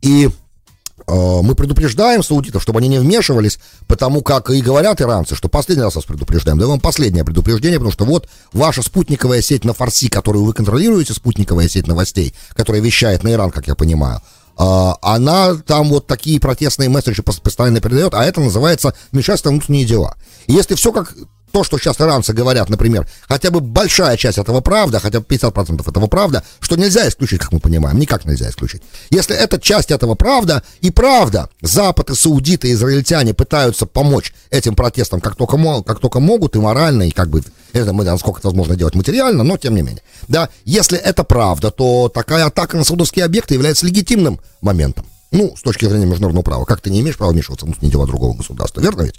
И 0.00 0.28
э, 0.28 1.40
мы 1.42 1.54
предупреждаем 1.54 2.22
саудитов, 2.22 2.62
чтобы 2.62 2.80
они 2.80 2.88
не 2.88 2.98
вмешивались, 2.98 3.58
потому 3.86 4.22
как 4.22 4.50
и 4.50 4.60
говорят 4.60 5.00
иранцы, 5.00 5.36
что 5.36 5.48
последний 5.48 5.84
раз 5.84 5.94
вас 5.94 6.04
предупреждаем, 6.04 6.58
даем 6.58 6.70
вам 6.70 6.80
последнее 6.80 7.24
предупреждение, 7.24 7.78
потому 7.78 7.92
что 7.92 8.04
вот 8.04 8.28
ваша 8.52 8.82
спутниковая 8.82 9.42
сеть 9.42 9.64
на 9.64 9.74
фарси, 9.74 10.08
которую 10.08 10.44
вы 10.44 10.52
контролируете, 10.52 11.14
спутниковая 11.14 11.68
сеть 11.68 11.86
новостей, 11.86 12.34
которая 12.54 12.82
вещает 12.82 13.22
на 13.22 13.32
Иран, 13.32 13.50
как 13.50 13.68
я 13.68 13.74
понимаю, 13.74 14.22
она 14.58 15.54
там 15.54 15.88
вот 15.88 16.06
такие 16.06 16.40
протестные 16.40 16.88
месседжи 16.88 17.22
постоянно 17.22 17.80
передает, 17.80 18.12
а 18.14 18.24
это 18.24 18.40
называется 18.40 18.92
вмешательство 19.12 19.50
внутренние 19.50 19.84
дела. 19.84 20.16
И 20.46 20.52
если 20.52 20.74
все 20.74 20.92
как 20.92 21.14
то, 21.52 21.64
что 21.64 21.78
сейчас 21.78 22.00
иранцы 22.00 22.32
говорят, 22.32 22.68
например, 22.68 23.08
хотя 23.28 23.50
бы 23.50 23.60
большая 23.60 24.16
часть 24.16 24.38
этого 24.38 24.60
правда, 24.60 25.00
хотя 25.00 25.20
бы 25.20 25.26
50% 25.26 25.88
этого 25.88 26.06
правда, 26.06 26.42
что 26.60 26.76
нельзя 26.76 27.08
исключить, 27.08 27.40
как 27.40 27.52
мы 27.52 27.60
понимаем, 27.60 27.98
никак 27.98 28.24
нельзя 28.24 28.48
исключить. 28.48 28.82
Если 29.10 29.36
эта 29.36 29.60
часть 29.60 29.90
этого 29.90 30.14
правда, 30.14 30.62
и 30.80 30.90
правда, 30.90 31.48
Запад 31.62 32.10
и 32.10 32.14
саудиты, 32.14 32.68
и 32.68 32.72
израильтяне 32.72 33.34
пытаются 33.34 33.86
помочь 33.86 34.32
этим 34.50 34.74
протестам 34.74 35.20
как 35.20 35.36
только, 35.36 35.56
как 35.82 36.00
только 36.00 36.20
могут, 36.20 36.56
и 36.56 36.58
морально, 36.58 37.04
и 37.04 37.10
как 37.10 37.28
бы, 37.28 37.42
это 37.72 37.92
мы, 37.92 38.04
насколько 38.04 38.38
это 38.38 38.48
возможно 38.48 38.76
делать 38.76 38.94
материально, 38.94 39.44
но 39.44 39.56
тем 39.56 39.74
не 39.74 39.82
менее. 39.82 40.02
Да, 40.28 40.48
если 40.64 40.98
это 40.98 41.24
правда, 41.24 41.70
то 41.70 42.08
такая 42.08 42.46
атака 42.46 42.76
на 42.76 42.84
саудовские 42.84 43.24
объекты 43.24 43.54
является 43.54 43.86
легитимным 43.86 44.40
моментом. 44.60 45.06
Ну, 45.30 45.54
с 45.56 45.62
точки 45.62 45.84
зрения 45.84 46.06
международного 46.06 46.42
права. 46.42 46.64
Как 46.64 46.80
ты 46.80 46.90
не 46.90 47.00
имеешь 47.00 47.18
права 47.18 47.32
вмешиваться 47.32 47.66
в 47.66 47.68
внутренние 47.68 47.92
дела 47.92 48.06
другого 48.06 48.36
государства, 48.36 48.80
верно 48.80 49.02
ведь? 49.02 49.16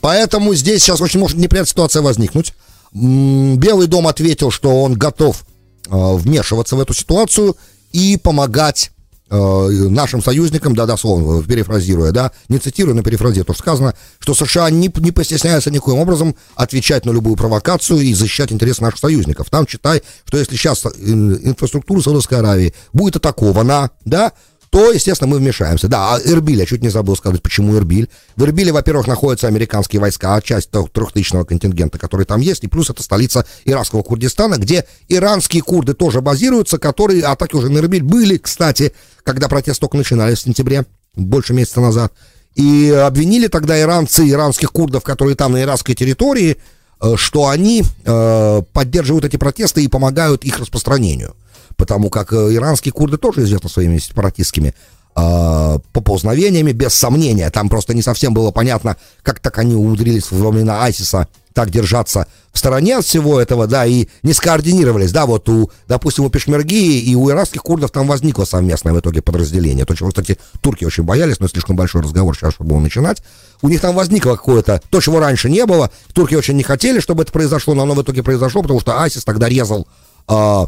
Поэтому 0.00 0.54
здесь 0.54 0.82
сейчас 0.82 1.00
очень 1.00 1.20
может 1.20 1.36
неприятная 1.36 1.70
ситуация 1.70 2.02
возникнуть. 2.02 2.54
Белый 2.92 3.86
дом 3.86 4.06
ответил, 4.06 4.50
что 4.50 4.82
он 4.82 4.94
готов 4.94 5.44
э, 5.88 5.90
вмешиваться 5.90 6.76
в 6.76 6.80
эту 6.80 6.94
ситуацию 6.94 7.56
и 7.92 8.16
помогать 8.16 8.92
э, 9.30 9.36
нашим 9.36 10.22
союзникам, 10.22 10.74
да, 10.74 10.86
дословно, 10.86 11.42
перефразируя, 11.42 12.12
да, 12.12 12.32
не 12.48 12.58
цитирую, 12.58 12.94
но 12.94 13.02
перефразирую, 13.02 13.44
то, 13.44 13.52
что 13.52 13.62
сказано, 13.62 13.94
что 14.20 14.34
США 14.34 14.70
не, 14.70 14.90
не 14.96 15.12
постесняются 15.12 15.70
никоим 15.70 15.98
образом 15.98 16.34
отвечать 16.54 17.04
на 17.04 17.10
любую 17.10 17.36
провокацию 17.36 18.00
и 18.00 18.14
защищать 18.14 18.52
интересы 18.52 18.82
наших 18.82 19.00
союзников. 19.00 19.50
Там 19.50 19.66
читай, 19.66 20.02
что 20.24 20.38
если 20.38 20.56
сейчас 20.56 20.84
э, 20.86 20.88
инфраструктура 20.96 22.00
Саудовской 22.00 22.38
Аравии 22.38 22.74
будет 22.92 23.16
атакована, 23.16 23.90
да, 24.04 24.32
то, 24.70 24.92
естественно, 24.92 25.30
мы 25.30 25.38
вмешаемся. 25.38 25.88
Да, 25.88 26.14
а 26.14 26.20
Эрбиль, 26.20 26.58
я 26.58 26.66
чуть 26.66 26.82
не 26.82 26.90
забыл 26.90 27.16
сказать, 27.16 27.42
почему 27.42 27.76
Эрбиль. 27.76 28.08
В 28.36 28.44
Эрбиле, 28.44 28.72
во-первых, 28.72 29.06
находятся 29.06 29.46
американские 29.46 30.00
войска, 30.00 30.40
часть 30.42 30.70
трехтысячного 30.70 31.44
контингента, 31.44 31.98
который 31.98 32.26
там 32.26 32.40
есть, 32.40 32.64
и 32.64 32.68
плюс 32.68 32.90
это 32.90 33.02
столица 33.02 33.46
иранского 33.64 34.02
Курдистана, 34.02 34.56
где 34.56 34.84
иранские 35.08 35.62
курды 35.62 35.94
тоже 35.94 36.20
базируются, 36.20 36.78
которые, 36.78 37.24
атаки 37.24 37.54
уже 37.54 37.70
на 37.70 37.78
Эрбиль 37.78 38.02
были, 38.02 38.36
кстати, 38.36 38.92
когда 39.24 39.48
протесты 39.48 39.80
только 39.80 39.96
начинались 39.96 40.38
в 40.38 40.42
сентябре, 40.42 40.84
больше 41.14 41.54
месяца 41.54 41.80
назад. 41.80 42.12
И 42.54 42.90
обвинили 42.90 43.46
тогда 43.46 43.80
иранцы, 43.80 44.28
иранских 44.28 44.72
курдов, 44.72 45.02
которые 45.02 45.36
там 45.36 45.52
на 45.52 45.62
иранской 45.62 45.94
территории, 45.94 46.58
э, 47.00 47.14
что 47.16 47.48
они 47.48 47.84
э, 48.04 48.62
поддерживают 48.72 49.24
эти 49.24 49.36
протесты 49.36 49.82
и 49.82 49.88
помогают 49.88 50.44
их 50.44 50.58
распространению 50.58 51.34
потому 51.78 52.10
как 52.10 52.32
э, 52.34 52.54
иранские 52.54 52.92
курды 52.92 53.16
тоже 53.16 53.44
известны 53.44 53.70
своими 53.70 53.98
сепаратистскими 53.98 54.74
э, 55.16 55.78
поползновениями, 55.92 56.72
без 56.72 56.92
сомнения. 56.92 57.48
Там 57.50 57.70
просто 57.70 57.94
не 57.94 58.02
совсем 58.02 58.34
было 58.34 58.50
понятно, 58.50 58.98
как 59.22 59.40
так 59.40 59.56
они 59.58 59.74
умудрились 59.74 60.30
во 60.30 60.50
времена 60.50 60.82
Айсиса 60.82 61.28
так 61.54 61.70
держаться 61.70 62.28
в 62.52 62.58
стороне 62.58 62.98
от 62.98 63.04
всего 63.04 63.40
этого, 63.40 63.66
да, 63.66 63.84
и 63.84 64.06
не 64.22 64.32
скоординировались, 64.32 65.10
да, 65.10 65.26
вот 65.26 65.48
у, 65.48 65.70
допустим, 65.88 66.24
у 66.24 66.30
Пешмерги 66.30 67.00
и 67.00 67.14
у 67.16 67.30
иракских 67.30 67.62
курдов 67.62 67.90
там 67.90 68.06
возникло 68.06 68.44
совместное 68.44 68.92
в 68.92 69.00
итоге 69.00 69.22
подразделение, 69.22 69.84
то, 69.84 69.94
чего, 69.96 70.10
кстати, 70.10 70.38
турки 70.60 70.84
очень 70.84 71.02
боялись, 71.02 71.40
но 71.40 71.48
слишком 71.48 71.74
большой 71.74 72.02
разговор 72.02 72.36
сейчас, 72.36 72.54
чтобы 72.54 72.70
его 72.70 72.80
начинать, 72.80 73.22
у 73.60 73.68
них 73.68 73.80
там 73.80 73.96
возникло 73.96 74.36
какое-то, 74.36 74.80
то, 74.88 75.00
чего 75.00 75.18
раньше 75.18 75.50
не 75.50 75.66
было, 75.66 75.90
турки 76.12 76.36
очень 76.36 76.56
не 76.56 76.62
хотели, 76.62 77.00
чтобы 77.00 77.24
это 77.24 77.32
произошло, 77.32 77.74
но 77.74 77.82
оно 77.82 77.94
в 77.94 78.02
итоге 78.02 78.22
произошло, 78.22 78.62
потому 78.62 78.78
что 78.80 79.00
Айсис 79.00 79.24
тогда 79.24 79.48
резал 79.48 79.88
э, 80.28 80.66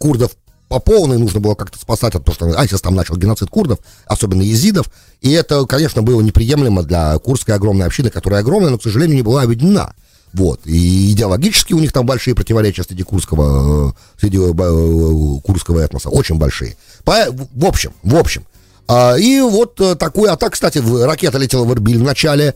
курдов 0.00 0.32
по 0.68 0.78
полной 0.78 1.18
нужно 1.18 1.40
было 1.40 1.54
как-то 1.54 1.78
спасать 1.78 2.14
от 2.14 2.24
того, 2.24 2.34
что 2.34 2.46
ISIS 2.48 2.78
там 2.80 2.94
начал 2.94 3.16
геноцид 3.16 3.50
курдов, 3.50 3.80
особенно 4.06 4.42
езидов, 4.42 4.86
и 5.20 5.30
это, 5.32 5.66
конечно, 5.66 6.00
было 6.02 6.20
неприемлемо 6.20 6.84
для 6.84 7.18
курдской 7.18 7.56
огромной 7.56 7.86
общины, 7.86 8.08
которая 8.08 8.40
огромная, 8.40 8.70
но, 8.70 8.78
к 8.78 8.82
сожалению, 8.82 9.16
не 9.16 9.22
была 9.22 9.42
объединена. 9.42 9.94
Вот. 10.32 10.60
И 10.64 11.10
идеологически 11.10 11.72
у 11.72 11.80
них 11.80 11.92
там 11.92 12.06
большие 12.06 12.36
противоречия 12.36 12.84
среди 12.84 13.02
курского, 13.02 13.90
э, 13.90 13.92
среди 14.20 14.38
э, 14.38 15.40
курского 15.42 15.80
этноса, 15.80 16.08
очень 16.08 16.36
большие. 16.36 16.76
По, 17.04 17.26
в 17.32 17.64
общем, 17.64 17.92
в 18.04 18.14
общем. 18.14 18.44
А, 18.86 19.16
и 19.16 19.40
вот 19.40 19.80
э, 19.80 19.96
такую 19.96 20.32
атаку, 20.32 20.52
кстати, 20.52 20.78
ракета 20.78 21.38
летела 21.38 21.64
в 21.64 21.72
Эрбиль 21.72 21.98
в 21.98 22.04
начале, 22.04 22.54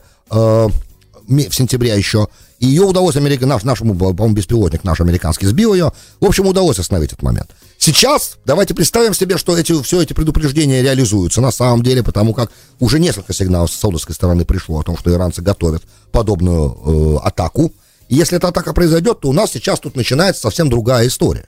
в 1.27 1.51
сентябре 1.51 1.95
еще, 1.95 2.27
и 2.59 2.67
ее 2.67 2.83
удалось, 2.83 3.15
Америка, 3.15 3.45
наш, 3.45 3.63
нашему, 3.63 3.95
по-моему, 3.95 4.35
беспилотник 4.35 4.83
наш 4.83 5.01
американский 5.01 5.47
сбил 5.47 5.73
ее. 5.73 5.91
В 6.19 6.25
общем, 6.25 6.47
удалось 6.47 6.79
остановить 6.79 7.11
этот 7.11 7.23
момент. 7.23 7.49
Сейчас 7.77 8.37
давайте 8.45 8.73
представим 8.73 9.13
себе, 9.13 9.37
что 9.37 9.57
эти, 9.57 9.79
все 9.83 10.01
эти 10.01 10.13
предупреждения 10.13 10.81
реализуются 10.81 11.41
на 11.41 11.51
самом 11.51 11.83
деле, 11.83 12.03
потому 12.03 12.33
как 12.33 12.51
уже 12.79 12.99
несколько 12.99 13.33
сигналов 13.33 13.71
с 13.71 13.75
саудовской 13.75 14.15
стороны 14.15 14.45
пришло 14.45 14.79
о 14.79 14.83
том, 14.83 14.97
что 14.97 15.11
иранцы 15.11 15.41
готовят 15.41 15.83
подобную 16.11 17.17
э, 17.21 17.27
атаку. 17.27 17.73
И 18.07 18.15
если 18.15 18.37
эта 18.37 18.47
атака 18.47 18.73
произойдет, 18.73 19.19
то 19.19 19.29
у 19.29 19.33
нас 19.33 19.51
сейчас 19.51 19.79
тут 19.79 19.95
начинается 19.95 20.41
совсем 20.41 20.69
другая 20.69 21.07
история. 21.07 21.47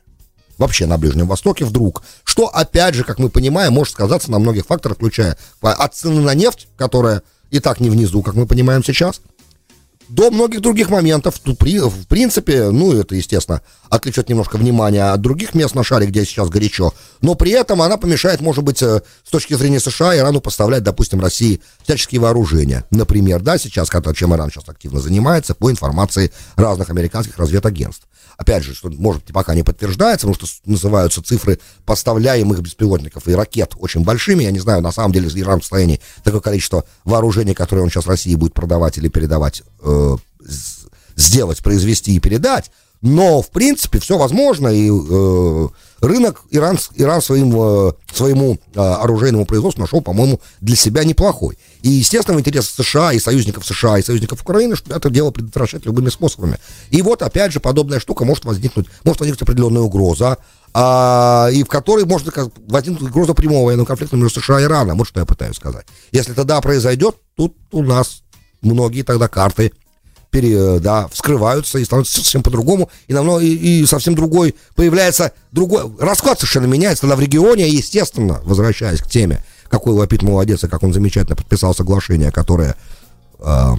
Вообще 0.58 0.88
на 0.88 0.98
Ближнем 0.98 1.28
Востоке 1.28 1.66
вдруг. 1.66 2.04
Что, 2.24 2.48
опять 2.48 2.96
же, 2.96 3.04
как 3.04 3.20
мы 3.20 3.30
понимаем, 3.30 3.74
может 3.74 3.94
сказаться 3.94 4.32
на 4.32 4.40
многих 4.40 4.66
факторах, 4.66 4.98
включая 4.98 5.38
от 5.62 5.96
цены 5.96 6.22
на 6.22 6.34
нефть, 6.34 6.68
которая 6.78 7.22
и 7.52 7.60
так 7.60 7.80
не 7.80 7.90
внизу, 7.90 8.22
как 8.24 8.34
мы 8.34 8.46
понимаем 8.48 8.84
сейчас, 8.84 9.22
до 10.10 10.32
многих 10.32 10.62
других 10.62 10.89
моментов. 10.89 11.39
При, 11.58 11.80
в 11.80 12.08
принципе, 12.08 12.70
ну, 12.70 12.93
это, 12.93 13.15
естественно, 13.15 13.62
отвлечет 13.89 14.30
немножко 14.30 14.58
внимания 14.58 15.12
от 15.12 15.22
других 15.22 15.54
мест 15.54 15.76
на 15.76 15.84
шаре, 15.84 16.08
где 16.08 16.26
сейчас 16.26 16.50
горячо. 16.50 16.93
Но 17.22 17.36
при 17.36 17.52
этом 17.52 17.82
она 17.82 17.98
помешает, 17.98 18.41
может 18.41 18.63
быть, 18.63 18.82
э, 18.82 19.02
с 19.24 19.30
точки 19.30 19.54
зрения 19.54 19.80
США, 19.80 20.17
Ирану 20.17 20.41
поставлять, 20.41 20.84
допустим, 20.84 21.20
России 21.20 21.62
всяческие 21.84 22.22
вооружения. 22.22 22.86
Например, 22.91 23.41
да, 23.41 23.58
сейчас, 23.58 23.89
чем 24.15 24.34
Иран 24.34 24.50
сейчас 24.52 24.67
активно 24.67 25.00
занимается, 25.00 25.56
по 25.56 25.72
информации 25.72 26.32
разных 26.56 26.89
американских 26.89 27.38
разведагентств 27.38 28.08
опять 28.38 28.63
же, 28.63 28.73
что 28.73 28.89
может 28.89 29.23
пока 29.34 29.56
не 29.56 29.63
подтверждается, 29.63 30.28
потому 30.28 30.47
что 30.47 30.62
называются 30.65 31.23
цифры 31.23 31.60
поставляемых 31.86 32.62
беспилотников 32.62 33.28
и 33.28 33.34
ракет 33.34 33.73
очень 33.78 34.04
большими. 34.04 34.43
Я 34.43 34.52
не 34.52 34.60
знаю, 34.60 34.82
на 34.82 34.91
самом 34.91 35.12
деле 35.12 35.30
Иран 35.41 35.60
в 35.60 35.63
состоянии 35.63 36.00
такое 36.23 36.41
количество 36.41 36.86
вооружений, 37.04 37.54
которое 37.54 37.82
он 37.82 37.89
сейчас 37.89 38.08
России 38.08 38.36
будет 38.36 38.54
продавать 38.54 38.97
или 38.97 39.10
передавать, 39.10 39.63
э, 39.82 40.17
сделать, 41.15 41.63
произвести 41.63 42.15
и 42.15 42.19
передать. 42.19 42.71
Но, 43.02 43.41
в 43.41 43.50
принципе, 43.50 44.00
все 44.00 44.17
возможно, 44.17 44.69
и 44.69 44.89
э, 44.89 45.67
рынок 46.02 46.44
Иран, 46.52 46.78
Иран 46.96 47.22
своим, 47.22 47.54
э, 47.56 47.92
своему 48.14 48.58
э, 48.74 48.80
оружейному 48.80 49.46
производству 49.46 49.82
нашел, 49.82 50.02
по-моему, 50.02 50.40
для 50.62 50.76
себя 50.76 51.04
неплохой. 51.04 51.58
И, 51.82 51.90
естественно, 51.90 52.38
в 52.38 52.40
интересах 52.40 52.86
США 52.86 53.14
и 53.14 53.20
союзников 53.20 53.66
США 53.66 54.00
и 54.00 54.04
союзников 54.04 54.42
Украины, 54.42 54.76
что 54.76 54.96
это 54.96 55.10
дело 55.10 55.32
предотвращать 55.32 55.86
любыми 55.86 56.10
способами. 56.10 56.58
И 56.90 57.02
вот, 57.02 57.22
опять 57.22 57.52
же, 57.52 57.60
подобная 57.60 58.00
штука 58.00 58.26
может 58.26 58.46
возникнуть, 58.46 58.88
может 59.04 59.20
возникнуть 59.20 59.42
определенная 59.44 59.82
угроза, 59.82 60.38
а, 60.74 61.50
и 61.52 61.64
в 61.64 61.68
которой 61.68 62.06
может 62.06 62.32
возникнуть 62.68 63.10
угроза 63.10 63.34
прямого 63.34 63.66
военного 63.66 63.88
конфликта 63.88 64.16
между 64.16 64.42
США 64.42 64.62
и 64.62 64.64
Ираном. 64.64 64.98
Вот 64.98 65.08
что 65.08 65.20
я 65.20 65.26
пытаюсь 65.26 65.56
сказать. 65.56 65.86
Если 66.12 66.34
тогда 66.34 66.60
произойдет, 66.62 67.16
тут 67.36 67.56
у 67.72 67.84
нас 67.84 68.24
многие 68.62 69.04
тогда 69.04 69.28
карты 69.28 69.72
пере, 70.30 70.80
да, 70.80 71.08
вскрываются 71.08 71.80
и 71.80 71.86
становятся 71.86 72.18
совсем 72.18 72.44
по-другому, 72.44 72.90
и, 73.08 73.13
намного, 73.13 73.42
и, 73.42 73.82
и 73.82 73.86
совсем 73.86 74.16
другой, 74.16 74.56
появляется 74.76 75.32
другой, 75.52 75.92
расклад 76.00 76.40
совершенно 76.40 76.66
меняется 76.66 77.02
тогда 77.02 77.16
в 77.16 77.20
регионе, 77.20 77.68
естественно, 77.70 78.42
возвращаясь 78.44 79.02
к 79.02 79.10
теме, 79.10 79.44
какой 79.70 79.94
Лапид 79.94 80.22
молодец, 80.22 80.63
и 80.63 80.68
как 80.68 80.84
он 80.84 80.94
замечательно 80.94 81.36
подписал 81.36 81.74
соглашение, 81.74 82.32
которое 82.32 82.76
э, 83.40 83.74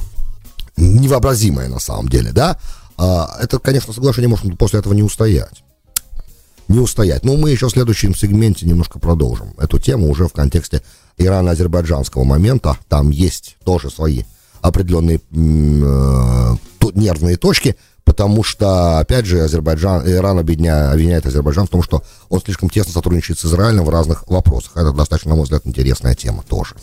невообразимое 0.76 1.68
на 1.68 1.78
самом 1.78 2.08
деле, 2.08 2.32
да, 2.32 2.58
э, 2.98 3.24
это, 3.42 3.58
конечно, 3.58 3.92
соглашение 3.92 4.28
может 4.28 4.56
после 4.58 4.80
этого 4.80 4.94
не 4.94 5.02
устоять. 5.02 5.62
Не 6.68 6.80
устоять. 6.80 7.24
Но 7.24 7.36
мы 7.36 7.50
еще 7.50 7.68
в 7.68 7.72
следующем 7.72 8.14
сегменте 8.14 8.66
немножко 8.66 8.98
продолжим 8.98 9.54
эту 9.58 9.78
тему 9.78 10.10
уже 10.10 10.28
в 10.28 10.34
контексте 10.34 10.82
ирано-азербайджанского 11.16 12.24
момента. 12.24 12.76
Там 12.88 13.08
есть 13.08 13.56
тоже 13.64 13.90
свои 13.90 14.24
определенные 14.60 15.20
э, 15.30 16.56
нервные 16.94 17.36
точки, 17.36 17.76
потому 18.04 18.42
что, 18.42 18.98
опять 18.98 19.26
же, 19.26 19.42
Азербайджан, 19.42 20.08
Иран 20.08 20.38
обвиняет, 20.38 20.92
обвиняет 20.92 21.26
Азербайджан 21.26 21.66
в 21.66 21.70
том, 21.70 21.82
что 21.82 22.02
он 22.28 22.40
слишком 22.40 22.70
тесно 22.70 22.92
сотрудничает 22.92 23.38
с 23.38 23.44
Израилем 23.44 23.84
в 23.84 23.90
разных 23.90 24.26
вопросах. 24.28 24.72
Это 24.76 24.92
достаточно, 24.92 25.30
на 25.30 25.36
мой 25.36 25.44
взгляд, 25.44 25.62
интересная 25.64 26.14
тема 26.14 26.42
тоже. 26.48 26.74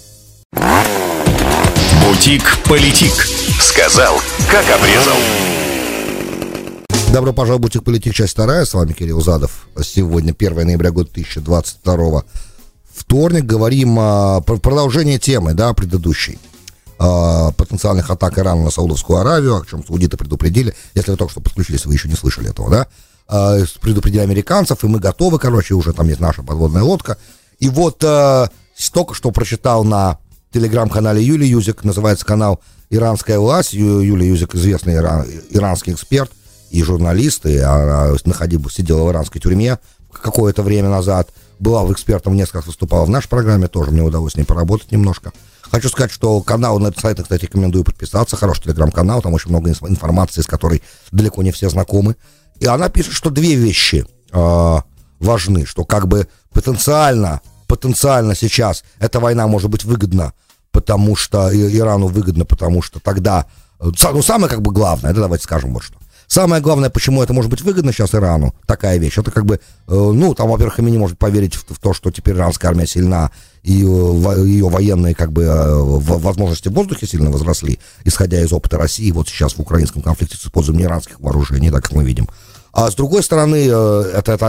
Бутик-политик. 2.03 3.13
Сказал, 3.59 4.15
как 4.49 4.65
обрезал. 4.69 5.17
Добро 7.11 7.33
пожаловать 7.33 7.59
в 7.59 7.63
Бутик 7.63 7.83
Политик, 7.83 8.13
часть 8.13 8.33
вторая. 8.33 8.65
С 8.65 8.73
вами 8.73 8.93
Кирилл 8.93 9.21
Задов. 9.21 9.67
Сегодня 9.81 10.35
1 10.38 10.67
ноября 10.67 10.91
года 10.91 11.09
2022 11.13 12.23
вторник. 12.93 13.45
Говорим 13.45 13.97
о 13.99 14.41
продолжении 14.41 15.17
темы, 15.17 15.53
да, 15.53 15.73
предыдущей. 15.73 16.38
Э, 16.97 17.51
потенциальных 17.58 18.10
атак 18.10 18.39
Ирана 18.39 18.63
на 18.63 18.71
Саудовскую 18.71 19.19
Аравию, 19.19 19.58
о 19.58 19.65
чем 19.65 19.86
саудиты 19.86 20.15
предупредили. 20.15 20.73
Если 20.93 21.12
вы 21.12 21.17
только 21.17 21.31
что 21.31 21.41
подключились, 21.41 21.86
вы 21.86 21.93
еще 21.93 22.08
не 22.08 22.15
слышали 22.15 22.49
этого, 22.49 22.69
да? 22.69 22.88
Э, 23.27 23.65
предупредили 23.81 24.21
американцев, 24.21 24.81
и 24.84 24.88
мы 24.88 24.99
готовы, 24.99 25.38
короче, 25.38 25.73
уже 25.73 25.91
там 25.91 26.08
есть 26.08 26.21
наша 26.21 26.41
подводная 26.41 26.84
лодка. 26.84 27.17
И 27.60 27.67
вот 27.67 28.01
э, 28.01 28.47
только 28.93 29.13
что 29.13 29.31
прочитал 29.31 29.84
на 29.84 30.19
телеграм-канале 30.53 31.21
Юли 31.21 31.45
Юзик, 31.45 31.84
называется 31.84 32.25
канал 32.25 32.62
«Иранская 32.89 33.39
власть». 33.39 33.73
Ю, 33.73 33.99
Юлия 33.99 34.29
Юзик 34.29 34.55
известный 34.55 34.95
иран, 34.95 35.25
иранский 35.49 35.91
эксперт 35.91 36.31
и 36.69 36.81
журналист, 36.81 37.45
и 37.45 37.58
она 37.58 38.13
находил, 38.23 38.69
сидела 38.69 39.03
в 39.03 39.12
иранской 39.12 39.41
тюрьме 39.41 39.79
какое-то 40.10 40.63
время 40.63 40.89
назад, 40.89 41.27
была 41.60 41.84
в 41.84 41.91
экспертом 41.91 42.36
несколько 42.36 42.60
раз 42.60 42.67
выступала 42.67 43.03
в 43.03 43.10
нашей 43.10 43.27
программе, 43.27 43.67
тоже 43.67 43.91
мне 43.91 44.01
удалось 44.01 44.34
с 44.34 44.36
ней 44.38 44.45
поработать 44.45 44.93
немножко. 44.93 45.34
Хочу 45.75 45.89
сказать, 45.89 46.09
что 46.09 46.39
канал 46.39 46.79
на 46.79 46.93
сайте, 46.93 47.21
кстати, 47.21 47.41
рекомендую 47.41 47.83
подписаться. 47.83 48.38
Хороший 48.38 48.63
телеграм-канал, 48.63 49.21
там 49.21 49.33
очень 49.33 49.49
много 49.49 49.71
информации, 49.71 50.39
с 50.39 50.47
которой 50.47 50.81
далеко 51.11 51.43
не 51.43 51.51
все 51.51 51.69
знакомы. 51.69 52.15
И 52.61 52.65
она 52.65 52.88
пишет, 52.88 53.11
что 53.11 53.29
две 53.29 53.55
вещи 53.55 54.05
э, 54.31 54.77
важны, 55.19 55.65
что 55.65 55.83
как 55.83 56.07
бы 56.07 56.29
потенциально, 56.53 57.41
потенциально 57.67 58.35
сейчас 58.35 58.85
эта 58.99 59.19
война 59.19 59.47
может 59.47 59.69
быть 59.69 59.83
выгодна, 59.83 60.31
потому 60.71 61.17
что 61.17 61.53
Ирану 61.53 62.07
выгодно, 62.07 62.45
потому 62.45 62.81
что 62.81 63.01
тогда 63.01 63.45
ну, 63.81 64.21
самое 64.21 64.49
как 64.49 64.61
бы 64.61 64.71
главное, 64.71 65.11
да, 65.11 65.19
давайте 65.19 65.43
скажем 65.43 65.73
вот 65.73 65.83
что. 65.83 65.97
Самое 66.27 66.61
главное, 66.61 66.89
почему 66.89 67.21
это 67.21 67.33
может 67.33 67.51
быть 67.51 67.61
выгодно 67.61 67.91
сейчас 67.91 68.15
Ирану, 68.15 68.53
такая 68.65 68.97
вещь, 68.97 69.17
это 69.17 69.31
как 69.31 69.45
бы, 69.45 69.59
ну, 69.88 70.33
там, 70.33 70.49
во-первых, 70.49 70.79
ими 70.79 70.89
не 70.91 70.97
может 70.97 71.17
поверить 71.17 71.55
в, 71.55 71.73
в 71.73 71.79
то, 71.79 71.93
что 71.93 72.11
теперь 72.11 72.35
иранская 72.35 72.71
армия 72.71 72.88
сильна, 72.88 73.31
и 73.63 73.73
ее 73.73 74.69
военные 74.69 75.15
как 75.15 75.31
бы 75.31 75.45
возможности 75.47 76.67
в 76.67 76.73
воздухе 76.73 77.07
сильно 77.07 77.31
возросли, 77.31 77.79
исходя 78.03 78.41
из 78.41 78.53
опыта 78.53 78.77
России, 78.77 79.11
вот 79.11 79.27
сейчас 79.27 79.53
в 79.53 79.59
украинском 79.59 80.01
конфликте 80.01 80.38
с 80.38 80.45
использованием 80.45 80.89
иранских 80.89 81.19
вооружений, 81.19 81.69
да, 81.69 81.81
как 81.81 81.91
мы 81.93 82.03
видим. 82.03 82.27
А 82.75 82.91
с 82.91 82.95
другой 82.95 83.23
стороны, 83.23 83.67
это, 83.67 84.33
это 84.33 84.47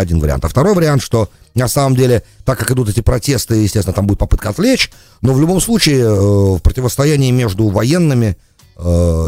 один 0.00 0.18
вариант. 0.18 0.44
А 0.44 0.48
второй 0.48 0.74
вариант, 0.74 1.00
что 1.00 1.30
на 1.54 1.68
самом 1.68 1.94
деле, 1.94 2.24
так 2.44 2.58
как 2.58 2.72
идут 2.72 2.88
эти 2.88 3.00
протесты, 3.00 3.54
естественно, 3.54 3.94
там 3.94 4.06
будет 4.06 4.18
попытка 4.18 4.48
отвлечь, 4.48 4.90
но 5.22 5.32
в 5.32 5.40
любом 5.40 5.60
случае 5.60 6.00
э, 6.00 6.10
в 6.10 6.58
противостоянии 6.58 7.30
между 7.30 7.68
военными 7.68 8.26
э, 8.26 8.34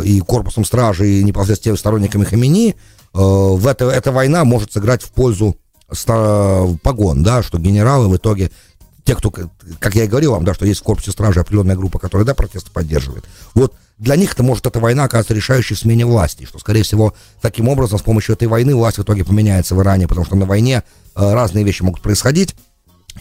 и 0.05 0.21
корпусом 0.21 0.65
стражи 0.65 1.09
и 1.09 1.25
непосредственно 1.25 1.77
сторонниками 1.77 2.25
Хамини, 2.25 2.71
э, 2.71 2.75
в 3.13 3.67
это, 3.67 3.87
эта 3.87 4.13
война 4.13 4.45
может 4.45 4.73
сыграть 4.73 5.03
в 5.03 5.11
пользу 5.11 5.57
погон, 6.83 7.25
да, 7.25 7.43
что 7.43 7.59
генералы 7.59 8.09
в 8.09 8.17
итоге 8.17 8.53
те, 9.03 9.17
кто, 9.17 9.33
как 9.81 9.97
я 9.97 10.05
и 10.05 10.07
говорил 10.07 10.33
вам, 10.33 10.45
да, 10.45 10.55
что 10.55 10.65
есть 10.65 10.81
в 10.81 10.85
корпусе 10.85 11.11
стражи 11.11 11.41
определенная 11.41 11.75
группа, 11.75 11.99
которая, 11.99 12.25
да, 12.25 12.33
протесты 12.33 12.71
поддерживает. 12.71 13.25
Вот 13.55 13.75
для 13.99 14.15
них 14.15 14.35
это 14.35 14.45
может 14.45 14.67
эта 14.67 14.79
война 14.79 15.03
оказаться 15.03 15.35
решающей 15.35 15.75
в 15.75 15.81
смене 15.81 16.07
власти, 16.07 16.45
что, 16.45 16.61
скорее 16.61 16.85
всего, 16.85 17.13
таким 17.41 17.69
образом, 17.69 17.99
с 17.99 18.03
помощью 18.03 18.37
этой 18.37 18.47
войны 18.47 18.77
власть 18.77 18.99
в 18.99 19.03
итоге 19.03 19.25
поменяется 19.25 19.75
в 19.75 19.83
Иране, 19.83 20.07
потому 20.07 20.25
что 20.25 20.37
на 20.37 20.47
войне 20.47 20.85
Э, 21.17 21.35
разные 21.35 21.65
вещи 21.65 21.83
могут 21.83 22.01
происходить. 22.01 22.55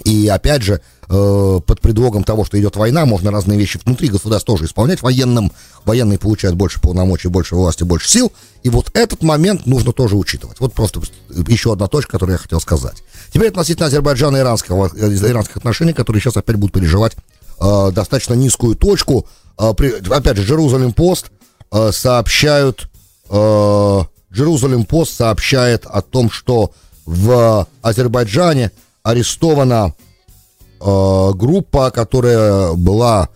И 0.03 0.27
опять 0.27 0.61
же, 0.61 0.81
э, 1.09 1.59
под 1.65 1.81
предлогом 1.81 2.23
того, 2.23 2.45
что 2.45 2.59
идет 2.59 2.75
война, 2.75 3.05
можно 3.05 3.31
разные 3.31 3.57
вещи 3.57 3.79
внутри 3.83 4.07
государства 4.07 4.53
тоже 4.53 4.65
исполнять 4.65 5.01
военным. 5.01 5.51
Военные 5.85 6.19
получают 6.19 6.55
больше 6.55 6.79
полномочий, 6.79 7.27
больше 7.27 7.55
власти, 7.55 7.83
больше 7.83 8.07
сил. 8.07 8.31
И 8.63 8.69
вот 8.69 8.91
этот 8.93 9.23
момент 9.23 9.65
нужно 9.65 9.91
тоже 9.91 10.15
учитывать. 10.15 10.59
Вот 10.59 10.73
просто 10.73 11.01
еще 11.47 11.73
одна 11.73 11.87
точка, 11.87 12.13
которую 12.13 12.35
я 12.35 12.39
хотел 12.39 12.59
сказать. 12.59 13.03
Теперь 13.33 13.49
относительно 13.49 13.87
Азербайджана 13.87 14.37
и 14.37 14.41
иранских 14.41 15.57
отношений, 15.57 15.93
которые 15.93 16.21
сейчас 16.21 16.37
опять 16.37 16.55
будут 16.55 16.73
переживать 16.73 17.15
э, 17.59 17.91
достаточно 17.91 18.33
низкую 18.33 18.75
точку. 18.75 19.27
Э, 19.57 19.73
при, 19.75 19.93
опять 20.11 20.37
же, 20.37 20.43
Джерузалем 20.43 20.93
Пост 20.93 21.31
э, 21.71 21.91
сообщают, 21.91 22.89
э, 23.29 24.01
Джерузалем 24.33 24.85
Пост 24.85 25.15
сообщает 25.15 25.85
о 25.85 26.01
том, 26.01 26.31
что 26.31 26.71
в 27.05 27.67
Азербайджане 27.81 28.71
арестована 29.09 29.93
э, 30.79 31.31
группа, 31.33 31.91
которая 31.91 32.73
была 32.73 33.29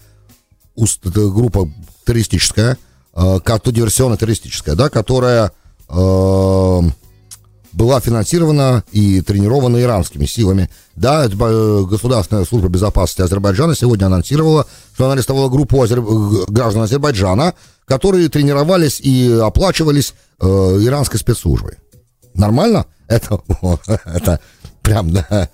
группа 0.76 1.70
террористическая, 2.06 2.78
э, 3.16 3.40
диверсионно-террористическая, 3.46 4.76
да, 4.76 4.90
которая 4.90 5.52
э, 5.90 6.82
была 7.74 8.00
финансирована 8.00 8.84
и 8.92 9.22
тренирована 9.22 9.82
иранскими 9.82 10.26
силами. 10.26 10.70
Да, 10.96 11.26
э, 11.26 11.84
Государственная 11.84 12.46
служба 12.46 12.70
безопасности 12.70 13.22
Азербайджана 13.22 13.76
сегодня 13.76 14.06
анонсировала, 14.06 14.68
что 14.94 15.06
она 15.06 15.14
арестовала 15.14 15.50
группу 15.50 15.82
азер... 15.82 16.02
граждан 16.02 16.84
Азербайджана, 16.84 17.56
которые 17.86 18.30
тренировались 18.30 19.00
и 19.00 19.32
оплачивались 19.42 20.14
э, 20.40 20.46
иранской 20.46 21.20
спецслужбой. 21.20 21.78
Нормально? 22.36 22.86
Это, 23.08 23.42
это 24.06 24.40
прям, 24.82 25.12
да. 25.12 25.50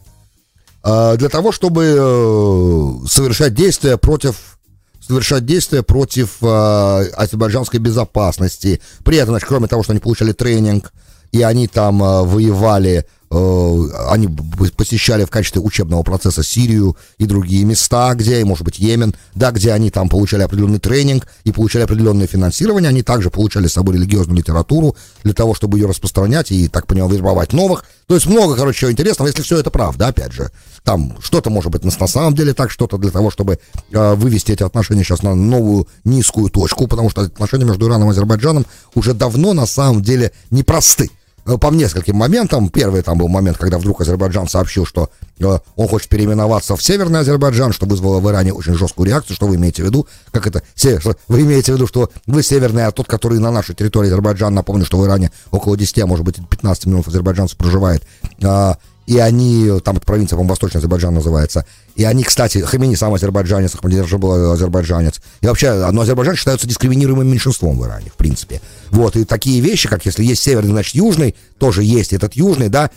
А, 0.84 1.16
для 1.18 1.30
того, 1.30 1.52
чтобы 1.52 1.96
э, 1.98 3.08
совершать 3.08 3.54
действия 3.54 3.98
против 3.98 4.58
совершать 5.06 5.46
действия 5.46 5.82
против 5.82 6.38
э, 6.42 6.46
азербайджанской 6.46 7.80
безопасности. 7.80 8.80
При 9.04 9.18
этом, 9.18 9.30
значит, 9.30 9.48
кроме 9.48 9.68
того, 9.68 9.82
что 9.82 9.92
они 9.92 10.00
получали 10.00 10.34
тренинг, 10.34 10.94
и 11.32 11.42
они 11.42 11.68
там 11.68 12.04
э, 12.04 12.24
воевали 12.24 13.08
они 13.32 14.28
посещали 14.76 15.24
в 15.24 15.30
качестве 15.30 15.62
учебного 15.62 16.02
процесса 16.02 16.44
Сирию 16.44 16.98
и 17.20 17.26
другие 17.26 17.64
места, 17.64 18.14
где, 18.16 18.44
может 18.44 18.66
быть, 18.66 18.80
Йемен, 18.80 19.14
да, 19.36 19.52
где 19.52 19.72
они 19.72 19.92
там 19.92 20.10
получали 20.10 20.42
определенный 20.42 20.80
тренинг 20.80 21.28
и 21.44 21.52
получали 21.52 21.84
определенное 21.84 22.26
финансирование. 22.26 22.90
Они 22.90 23.04
также 23.04 23.30
получали 23.30 23.68
с 23.68 23.74
собой 23.74 23.96
религиозную 23.96 24.38
литературу 24.38 24.96
для 25.24 25.34
того, 25.34 25.54
чтобы 25.54 25.78
ее 25.78 25.88
распространять 25.88 26.52
и, 26.52 26.68
так 26.68 26.88
понимаю, 26.88 27.12
вербовать 27.14 27.54
новых. 27.54 27.86
То 28.08 28.16
есть 28.16 28.26
много, 28.26 28.56
короче, 28.56 28.80
чего 28.80 28.92
интересного, 28.92 29.28
если 29.28 29.44
все 29.44 29.60
это 29.60 29.70
правда, 29.70 30.08
опять 30.08 30.34
же. 30.34 30.50
Там 30.84 31.16
что-то 31.22 31.52
может 31.52 31.72
быть 31.72 31.84
на, 31.84 31.92
на 32.00 32.08
самом 32.08 32.34
деле 32.34 32.56
так, 32.56 32.72
что-то 32.72 32.98
для 32.98 33.12
того, 33.12 33.30
чтобы 33.30 33.60
э, 33.92 34.14
вывести 34.16 34.54
эти 34.54 34.64
отношения 34.64 35.04
сейчас 35.04 35.22
на 35.22 35.36
новую 35.36 35.88
низкую 36.04 36.50
точку, 36.50 36.88
потому 36.88 37.12
что 37.12 37.22
отношения 37.22 37.66
между 37.66 37.88
Ираном 37.88 38.08
и 38.08 38.12
Азербайджаном 38.12 38.66
уже 38.96 39.14
давно 39.14 39.54
на 39.54 39.68
самом 39.68 40.02
деле 40.02 40.32
непросты. 40.50 41.12
Э, 41.50 41.58
по 41.58 41.68
нескольким 41.68 42.16
моментам. 42.16 42.70
Первый 42.70 43.02
там 43.02 43.18
был 43.18 43.28
момент, 43.28 43.58
когда 43.58 43.80
вдруг 43.80 44.02
Азербайджан 44.02 44.48
сообщил, 44.48 44.86
что 44.86 45.10
э, 45.40 45.58
он 45.76 45.88
хочет 45.88 46.08
переименоваться 46.10 46.76
в 46.76 46.84
Северный 46.84 47.22
Азербайджан, 47.22 47.74
что 47.74 47.88
вызвало 47.88 48.20
в 48.20 48.30
Иране 48.30 48.54
очень 48.54 48.76
жесткую 48.76 49.08
реакцию. 49.08 49.36
Что 49.36 49.48
вы 49.48 49.56
имеете 49.56 49.82
в 49.82 49.86
виду? 49.86 50.08
Как 50.32 50.46
это? 50.46 50.62
Вы 51.28 51.42
имеете 51.42 51.72
в 51.72 51.76
виду, 51.76 51.88
что 51.88 52.12
вы 52.28 52.44
северный, 52.44 52.86
а 52.86 52.92
тот, 52.92 53.08
который 53.08 53.40
на 53.40 53.52
нашей 53.52 53.74
территории 53.74 54.08
Азербайджана, 54.08 54.58
напомню, 54.58 54.86
что 54.86 55.00
в 55.00 55.06
Иране 55.06 55.32
около 55.50 55.76
10, 55.76 56.00
а 56.00 56.08
может 56.08 56.24
быть 56.24 56.36
15 56.48 56.86
миллионов 56.86 57.08
азербайджанцев 57.08 57.58
проживает. 57.58 58.04
Э, 58.42 58.76
и 59.08 59.18
они, 59.18 59.72
там 59.84 59.98
эта 59.98 60.06
провинция, 60.06 60.36
по-моему, 60.36 60.50
Восточный 60.50 60.78
Азербайджан 60.78 61.16
называется, 61.16 61.66
и 62.00 62.06
они, 62.06 62.24
кстати, 62.24 62.60
Хамини 62.60 62.96
сам 62.96 63.14
азербайджанец, 63.14 63.76
Ахмадинежад 63.76 64.22
был 64.22 64.54
азербайджанец. 64.54 65.20
И 65.42 65.48
вообще, 65.48 65.74
но 65.92 66.00
Азербайджан 66.00 66.38
считается 66.38 66.66
дискриминируемым 66.66 67.28
меньшинством 67.28 67.78
в 67.78 67.86
Иране, 67.86 68.10
в 68.10 68.14
принципе. 68.14 68.62
Вот, 68.90 69.18
и 69.18 69.26
такие 69.26 69.60
вещи, 69.60 69.90
как 69.90 70.06
если 70.06 70.24
есть 70.24 70.42
северный, 70.42 70.72
значит 70.72 70.96
южный, 70.96 71.36
тоже 71.58 71.84
есть 71.84 72.14
этот 72.14 72.36
южный, 72.36 72.70
да. 72.70 72.90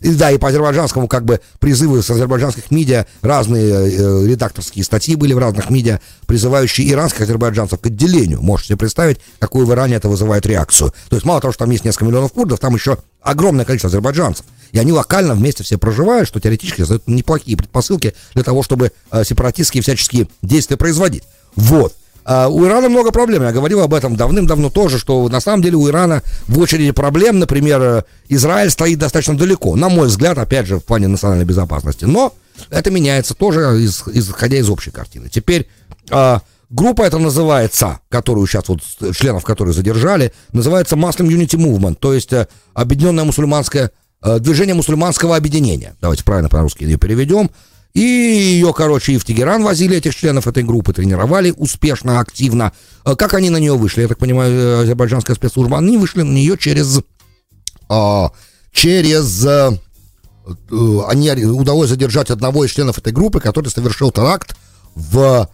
И, 0.00 0.14
да, 0.14 0.30
и 0.30 0.38
по 0.38 0.48
азербайджанскому 0.48 1.06
как 1.06 1.26
бы 1.26 1.42
призывы 1.58 2.02
с 2.02 2.08
азербайджанских 2.08 2.70
медиа, 2.70 3.04
разные 3.20 3.74
э, 3.74 4.26
редакторские 4.26 4.86
статьи 4.86 5.16
были 5.16 5.34
в 5.34 5.38
разных 5.38 5.68
медиа, 5.68 6.00
призывающие 6.26 6.90
иранских 6.90 7.20
азербайджанцев 7.20 7.78
к 7.78 7.86
отделению. 7.86 8.40
Можете 8.40 8.68
себе 8.68 8.78
представить, 8.78 9.18
какую 9.38 9.66
в 9.66 9.72
Иране 9.74 9.96
это 9.96 10.08
вызывает 10.08 10.46
реакцию. 10.46 10.94
То 11.10 11.16
есть 11.16 11.26
мало 11.26 11.42
того, 11.42 11.52
что 11.52 11.64
там 11.64 11.70
есть 11.72 11.84
несколько 11.84 12.06
миллионов 12.06 12.32
курдов, 12.32 12.58
там 12.58 12.74
еще 12.74 12.96
огромное 13.20 13.66
количество 13.66 13.88
азербайджанцев. 13.88 14.46
И 14.72 14.78
они 14.78 14.92
локально 14.92 15.34
вместе 15.34 15.62
все 15.64 15.78
проживают, 15.78 16.28
что 16.28 16.40
теоретически 16.40 16.80
создают 16.80 17.06
неплохие 17.06 17.56
предпосылки 17.56 18.14
для 18.34 18.42
того, 18.46 18.62
чтобы 18.62 18.92
э, 19.12 19.24
сепаратистские 19.24 19.82
всяческие 19.82 20.28
действия 20.40 20.78
производить. 20.78 21.24
Вот. 21.54 21.92
А 22.28 22.48
у 22.48 22.66
Ирана 22.66 22.88
много 22.88 23.12
проблем. 23.12 23.44
Я 23.44 23.52
говорил 23.52 23.80
об 23.82 23.94
этом 23.94 24.16
давным-давно 24.16 24.68
тоже, 24.68 24.98
что 24.98 25.28
на 25.28 25.40
самом 25.40 25.62
деле 25.62 25.76
у 25.76 25.88
Ирана 25.88 26.22
в 26.48 26.58
очереди 26.58 26.90
проблем, 26.90 27.38
например, 27.38 27.80
э, 27.80 28.02
Израиль 28.28 28.70
стоит 28.70 28.98
достаточно 28.98 29.36
далеко, 29.36 29.76
на 29.76 29.88
мой 29.88 30.08
взгляд, 30.08 30.36
опять 30.36 30.66
же, 30.66 30.78
в 30.78 30.84
плане 30.84 31.06
национальной 31.06 31.44
безопасности. 31.44 32.04
Но 32.04 32.34
это 32.68 32.90
меняется 32.90 33.34
тоже, 33.34 33.80
из, 33.80 34.02
исходя 34.08 34.56
из 34.56 34.68
общей 34.68 34.90
картины. 34.90 35.28
Теперь 35.28 35.68
э, 36.10 36.38
группа 36.68 37.02
это 37.02 37.18
называется, 37.18 38.00
которую 38.08 38.48
сейчас 38.48 38.66
вот 38.66 38.80
членов 39.14 39.44
которой 39.44 39.72
задержали, 39.72 40.32
называется 40.52 40.96
Muslim 40.96 41.28
Unity 41.28 41.56
Movement, 41.56 41.94
то 41.94 42.12
есть 42.12 42.32
э, 42.32 42.48
Объединенное 42.74 43.24
мусульманское 43.24 43.92
движение 44.40 44.74
мусульманского 44.74 45.36
объединения. 45.36 45.94
Давайте 46.00 46.24
правильно 46.24 46.48
по-русски 46.48 46.82
ее 46.82 46.96
переведем. 46.96 47.50
И 47.96 48.00
ее, 48.00 48.74
короче, 48.74 49.14
и 49.14 49.16
в 49.16 49.24
Тегеран 49.24 49.64
возили 49.64 49.96
этих 49.96 50.14
членов 50.14 50.46
этой 50.46 50.62
группы, 50.62 50.92
тренировали 50.92 51.54
успешно, 51.56 52.20
активно. 52.20 52.74
Э, 53.06 53.16
как 53.16 53.32
они 53.32 53.48
на 53.48 53.56
нее 53.56 53.74
вышли? 53.74 54.02
Я 54.02 54.08
так 54.08 54.18
понимаю, 54.18 54.52
э, 54.52 54.82
азербайджанская 54.82 55.34
спецслужба. 55.34 55.78
Они 55.78 55.96
вышли 55.96 56.20
на 56.20 56.30
нее 56.30 56.58
через... 56.58 57.00
Через... 58.70 59.46
Они 60.70 61.30
удалось 61.46 61.88
задержать 61.88 62.28
одного 62.28 62.66
из 62.66 62.72
членов 62.72 62.98
этой 62.98 63.14
группы, 63.14 63.40
который 63.40 63.70
совершил 63.70 64.10
теракт 64.10 64.54
в 64.94 65.48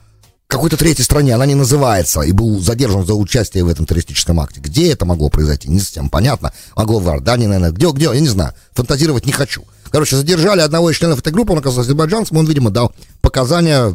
какой-то 0.49 0.77
третьей 0.77 1.05
стране, 1.05 1.35
она 1.35 1.47
не 1.47 1.55
называется, 1.55 2.23
и 2.23 2.33
был 2.33 2.59
задержан 2.59 3.07
за 3.07 3.15
участие 3.15 3.63
в 3.63 3.69
этом 3.69 3.87
террористическом 3.87 4.41
акте. 4.41 4.61
Где 4.61 4.91
это 4.93 5.07
могло 5.07 5.31
произойти, 5.31 5.71
не 5.71 5.79
совсем 5.79 6.11
понятно. 6.11 6.53
Могло 6.75 6.99
в 6.99 7.07
Иордании, 7.07 7.47
наверное, 7.47 7.71
где, 7.71 7.89
где, 7.91 8.07
я 8.07 8.21
не 8.21 8.29
знаю, 8.29 8.53
фантазировать 8.73 9.27
не 9.27 9.33
хочу. 9.33 9.63
Короче, 9.93 10.17
задержали 10.17 10.61
одного 10.61 10.91
из 10.91 10.97
членов 10.97 11.19
этой 11.19 11.33
группы, 11.33 11.53
он 11.53 11.59
оказался 11.59 11.83
азербайджанцем, 11.83 12.39
он, 12.39 12.47
видимо, 12.47 12.71
дал 12.71 12.93
показания 13.21 13.95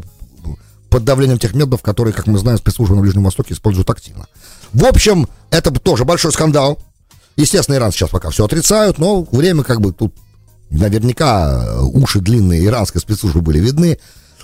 под 0.88 1.04
давлением 1.04 1.38
тех 1.38 1.54
методов, 1.54 1.82
которые, 1.82 2.14
как 2.14 2.26
мы 2.26 2.38
знаем, 2.38 2.56
спецслужбы 2.56 2.94
на 2.94 3.02
Ближнем 3.02 3.24
Востоке 3.24 3.54
используют 3.54 3.90
активно. 3.90 4.26
В 4.72 4.84
общем, 4.84 5.28
это 5.50 5.70
тоже 5.72 6.04
большой 6.04 6.32
скандал. 6.32 6.78
Естественно, 7.36 7.76
Иран 7.76 7.92
сейчас 7.92 8.10
пока 8.10 8.30
все 8.30 8.44
отрицают, 8.44 8.98
но 8.98 9.26
время 9.30 9.64
как 9.64 9.80
бы 9.80 9.92
тут 9.92 10.14
наверняка 10.70 11.82
уши 11.82 12.20
длинные 12.20 12.64
иранской 12.64 13.00
спецслужбы 13.00 13.40
были 13.40 13.58
видны. 13.58 13.98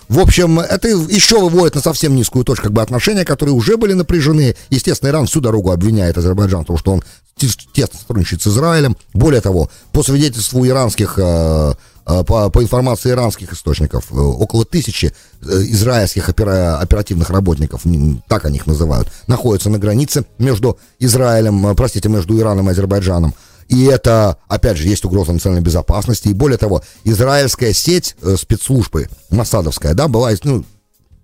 В 0.08 0.18
общем, 0.18 0.60
это 0.60 0.88
еще 0.88 1.40
выводит 1.40 1.76
на 1.76 1.80
совсем 1.80 2.14
низкую 2.14 2.44
точку 2.44 2.64
как 2.64 2.72
бы 2.72 2.82
отношения, 2.82 3.24
которые 3.24 3.54
уже 3.54 3.76
были 3.76 3.94
напряжены. 3.94 4.54
Естественно, 4.70 5.10
Иран 5.10 5.26
всю 5.26 5.40
дорогу 5.40 5.70
обвиняет 5.70 6.18
Азербайджан, 6.18 6.60
потому 6.60 6.78
что 6.78 6.92
он 6.92 7.04
тесно 7.36 7.98
сотрудничает 7.98 8.42
с 8.42 8.46
Израилем. 8.46 8.96
Более 9.12 9.40
того, 9.40 9.70
по 9.92 10.02
свидетельству 10.02 10.66
иранских 10.66 11.18
э, 11.18 11.74
по, 12.04 12.50
по 12.50 12.62
информации 12.62 13.10
иранских 13.10 13.52
источников, 13.52 14.12
около 14.12 14.64
тысячи 14.64 15.14
израильских 15.42 16.28
опера, 16.28 16.78
оперативных 16.78 17.30
работников, 17.30 17.82
так 18.28 18.44
они 18.44 18.58
их 18.58 18.66
называют, 18.66 19.08
находятся 19.26 19.70
на 19.70 19.78
границе 19.78 20.26
между 20.38 20.78
Израилем, 20.98 21.74
простите, 21.74 22.08
между 22.08 22.38
Ираном 22.38 22.68
и 22.68 22.72
Азербайджаном. 22.72 23.34
И 23.68 23.84
это, 23.84 24.36
опять 24.48 24.76
же, 24.76 24.86
есть 24.86 25.04
угроза 25.06 25.32
национальной 25.32 25.64
безопасности. 25.64 26.28
И 26.28 26.34
более 26.34 26.58
того, 26.58 26.82
израильская 27.04 27.72
сеть 27.72 28.14
э, 28.20 28.36
спецслужбы, 28.38 29.08
Масадовская, 29.30 29.94
да, 29.94 30.06
была, 30.06 30.30
ну, 30.42 30.64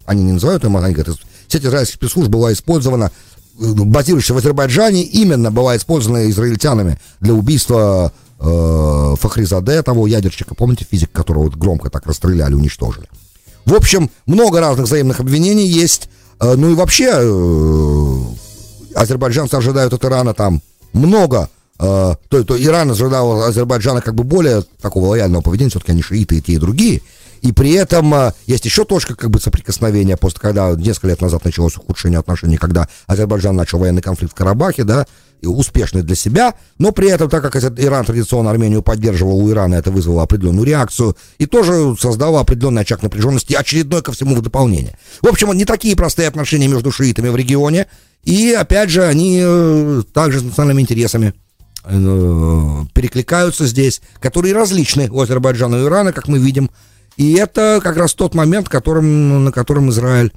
они 0.07 0.25
не 0.25 0.33
называют 0.33 0.65
ее, 0.65 0.77
они 0.77 0.95
говорят, 0.95 1.17
сеть 1.49 1.65
израильских 1.65 1.97
спецслужб 1.97 2.31
была 2.31 2.53
использована, 2.53 3.13
э, 3.61 3.73
базирующаяся 3.73 4.35
в 4.35 4.39
Азербайджане, 4.39 5.03
именно 5.03 5.51
была 5.51 5.77
использована 5.77 6.31
израильтянами 6.31 6.99
для 7.21 7.35
убийства 7.35 8.13
э, 8.39 9.15
Фахризаде, 9.19 9.83
того 9.83 10.07
ядерщика, 10.07 10.55
помните, 10.55 10.87
физик, 10.91 11.13
которого 11.13 11.45
вот 11.45 11.57
громко 11.57 11.91
так 11.91 12.07
расстреляли, 12.07 12.55
уничтожили. 12.55 13.07
В 13.67 13.75
общем, 13.75 14.11
много 14.27 14.61
разных 14.61 14.87
взаимных 14.87 15.21
обвинений 15.21 15.67
есть. 15.67 16.09
Э, 16.41 16.55
ну 16.57 16.71
и 16.71 16.75
вообще, 16.75 17.11
э, 17.13 18.17
азербайджанцы 18.95 19.55
ожидают 19.55 19.93
от 19.93 20.05
Ирана 20.05 20.35
там 20.35 20.63
много 20.93 21.49
э, 21.79 22.15
то, 22.29 22.45
то 22.45 22.63
Иран 22.63 22.91
ожидал 22.91 23.43
Азербайджана 23.43 24.01
как 24.01 24.15
бы 24.15 24.25
более 24.25 24.65
такого 24.81 25.09
лояльного 25.09 25.43
поведения, 25.43 25.71
все-таки 25.71 25.93
они 25.93 26.03
шииты 26.03 26.37
и 26.37 26.41
те, 26.41 26.55
и 26.55 26.59
другие. 26.59 27.03
И 27.41 27.53
при 27.53 27.73
этом 27.73 28.13
э, 28.15 28.33
есть 28.47 28.65
еще 28.65 28.85
точка 28.85 29.15
как 29.15 29.31
бы 29.31 29.41
соприкосновения, 29.41 30.17
после 30.17 30.41
когда 30.41 30.73
несколько 30.73 31.09
лет 31.09 31.21
назад 31.21 31.45
началось 31.45 31.77
ухудшение 31.77 32.19
отношений, 32.19 32.57
когда 32.57 32.89
Азербайджан 33.07 33.57
начал 33.57 33.79
военный 33.79 34.03
конфликт 34.03 34.33
в 34.33 34.37
Карабахе, 34.37 34.85
да, 34.85 35.07
успешный 35.43 36.03
для 36.03 36.15
себя, 36.15 36.55
но 36.79 36.93
при 36.93 37.09
этом, 37.09 37.31
так 37.31 37.43
как 37.43 37.57
Иран 37.57 38.05
традиционно 38.05 38.51
Армению 38.51 38.83
поддерживал, 38.83 39.39
у 39.39 39.51
Ирана 39.51 39.77
это 39.77 39.91
вызвало 39.91 40.23
определенную 40.23 40.67
реакцию 40.67 41.17
и 41.39 41.47
тоже 41.47 41.97
создало 41.99 42.41
определенный 42.41 42.83
очаг 42.83 43.03
напряженности, 43.03 43.55
очередной 43.55 44.03
ко 44.03 44.13
всему 44.13 44.37
в 44.37 44.43
дополнение. 44.43 44.99
В 45.23 45.29
общем, 45.29 45.51
не 45.55 45.65
такие 45.65 45.97
простые 45.97 46.29
отношения 46.29 46.69
между 46.69 46.93
шиитами 46.93 47.31
в 47.31 47.37
регионе, 47.37 47.87
и, 48.23 48.53
опять 48.53 48.91
же, 48.91 49.03
они 49.03 49.41
э, 49.43 50.03
также 50.13 50.41
с 50.41 50.43
национальными 50.43 50.83
интересами 50.83 51.33
Э, 51.83 52.85
перекликаются 52.93 53.67
здесь, 53.67 54.03
которые 54.21 54.55
различны 54.55 55.09
у 55.11 55.21
Азербайджана 55.21 55.77
и 55.77 55.85
Ирана, 55.85 56.13
как 56.13 56.29
мы 56.29 56.39
видим. 56.39 56.71
И 57.21 57.35
это 57.35 57.81
как 57.83 57.99
раз 57.99 58.15
тот 58.15 58.35
момент, 58.35 58.71
которым, 58.71 59.45
на 59.45 59.53
котором 59.53 59.91
Израиль 59.91 60.33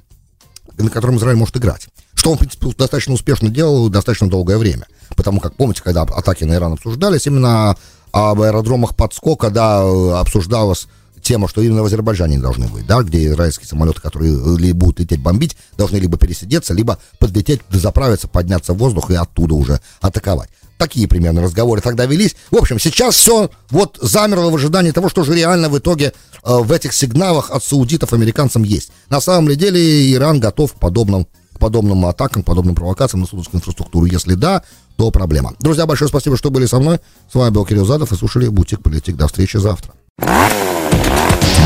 на 0.76 0.90
котором 0.90 1.16
Израиль 1.16 1.38
может 1.38 1.56
играть. 1.56 1.88
Что 2.14 2.30
он, 2.30 2.36
в 2.36 2.40
принципе, 2.40 2.66
достаточно 2.76 3.14
успешно 3.14 3.48
делал 3.48 3.88
достаточно 3.88 4.28
долгое 4.28 4.58
время. 4.58 4.86
Потому 5.16 5.40
как, 5.40 5.54
помните, 5.54 5.80
когда 5.82 6.02
атаки 6.02 6.44
на 6.44 6.54
Иран 6.54 6.74
обсуждались, 6.74 7.26
именно 7.26 7.74
об 8.12 8.42
аэродромах 8.42 8.96
подскока, 8.96 9.46
э, 9.46 10.12
обсуждалась 10.18 10.86
тема, 11.22 11.48
что 11.48 11.62
именно 11.62 11.82
в 11.82 11.86
Азербайджане 11.86 12.38
должны 12.38 12.66
быть, 12.68 12.86
да, 12.86 13.02
где 13.02 13.28
израильские 13.28 13.66
самолеты, 13.66 14.02
которые 14.02 14.34
ли 14.58 14.72
будут 14.72 15.00
лететь 15.00 15.22
бомбить, 15.22 15.56
должны 15.78 15.96
либо 15.96 16.18
пересидеться, 16.18 16.74
либо 16.74 16.98
подлететь, 17.18 17.62
заправиться, 17.70 18.28
подняться 18.28 18.74
в 18.74 18.76
воздух 18.76 19.10
и 19.10 19.14
оттуда 19.14 19.54
уже 19.54 19.80
атаковать. 20.02 20.50
Такие 20.84 21.08
примерно 21.08 21.40
разговоры 21.40 21.80
тогда 21.80 22.04
велись. 22.04 22.36
В 22.50 22.58
общем, 22.58 22.78
сейчас 22.78 23.14
все 23.14 23.50
вот 23.70 23.98
замерло 24.02 24.50
в 24.50 24.54
ожидании 24.54 24.90
того, 24.90 25.08
что 25.08 25.24
же 25.24 25.34
реально 25.34 25.70
в 25.70 25.78
итоге 25.78 26.12
э, 26.44 26.58
в 26.58 26.70
этих 26.70 26.92
сигналах 26.92 27.50
от 27.50 27.64
саудитов 27.64 28.12
американцам 28.12 28.64
есть. 28.64 28.90
На 29.08 29.22
самом 29.22 29.48
деле 29.56 30.12
Иран 30.12 30.40
готов 30.40 30.74
к 30.74 30.76
подобным, 30.76 31.26
к 31.54 31.58
подобным 31.58 32.04
атакам, 32.04 32.42
к 32.42 32.44
подобным 32.44 32.74
провокациям 32.74 33.22
на 33.22 33.26
саудовскую 33.26 33.60
инфраструктуру. 33.60 34.04
Если 34.04 34.34
да, 34.34 34.62
то 34.98 35.10
проблема. 35.10 35.54
Друзья, 35.58 35.86
большое 35.86 36.10
спасибо, 36.10 36.36
что 36.36 36.50
были 36.50 36.66
со 36.66 36.78
мной. 36.78 36.98
С 37.32 37.34
вами 37.34 37.50
был 37.50 37.64
Кирилл 37.64 37.86
Задов 37.86 38.12
и 38.12 38.16
слушали 38.16 38.48
«Бутик 38.48 38.82
Политик». 38.82 39.16
До 39.16 39.26
встречи 39.26 39.56
завтра. 39.56 39.94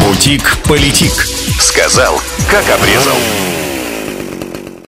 «Бутик 0.06 0.62
Политик». 0.62 1.26
Сказал, 1.58 2.20
как 2.48 2.64
обрезал. 2.70 3.16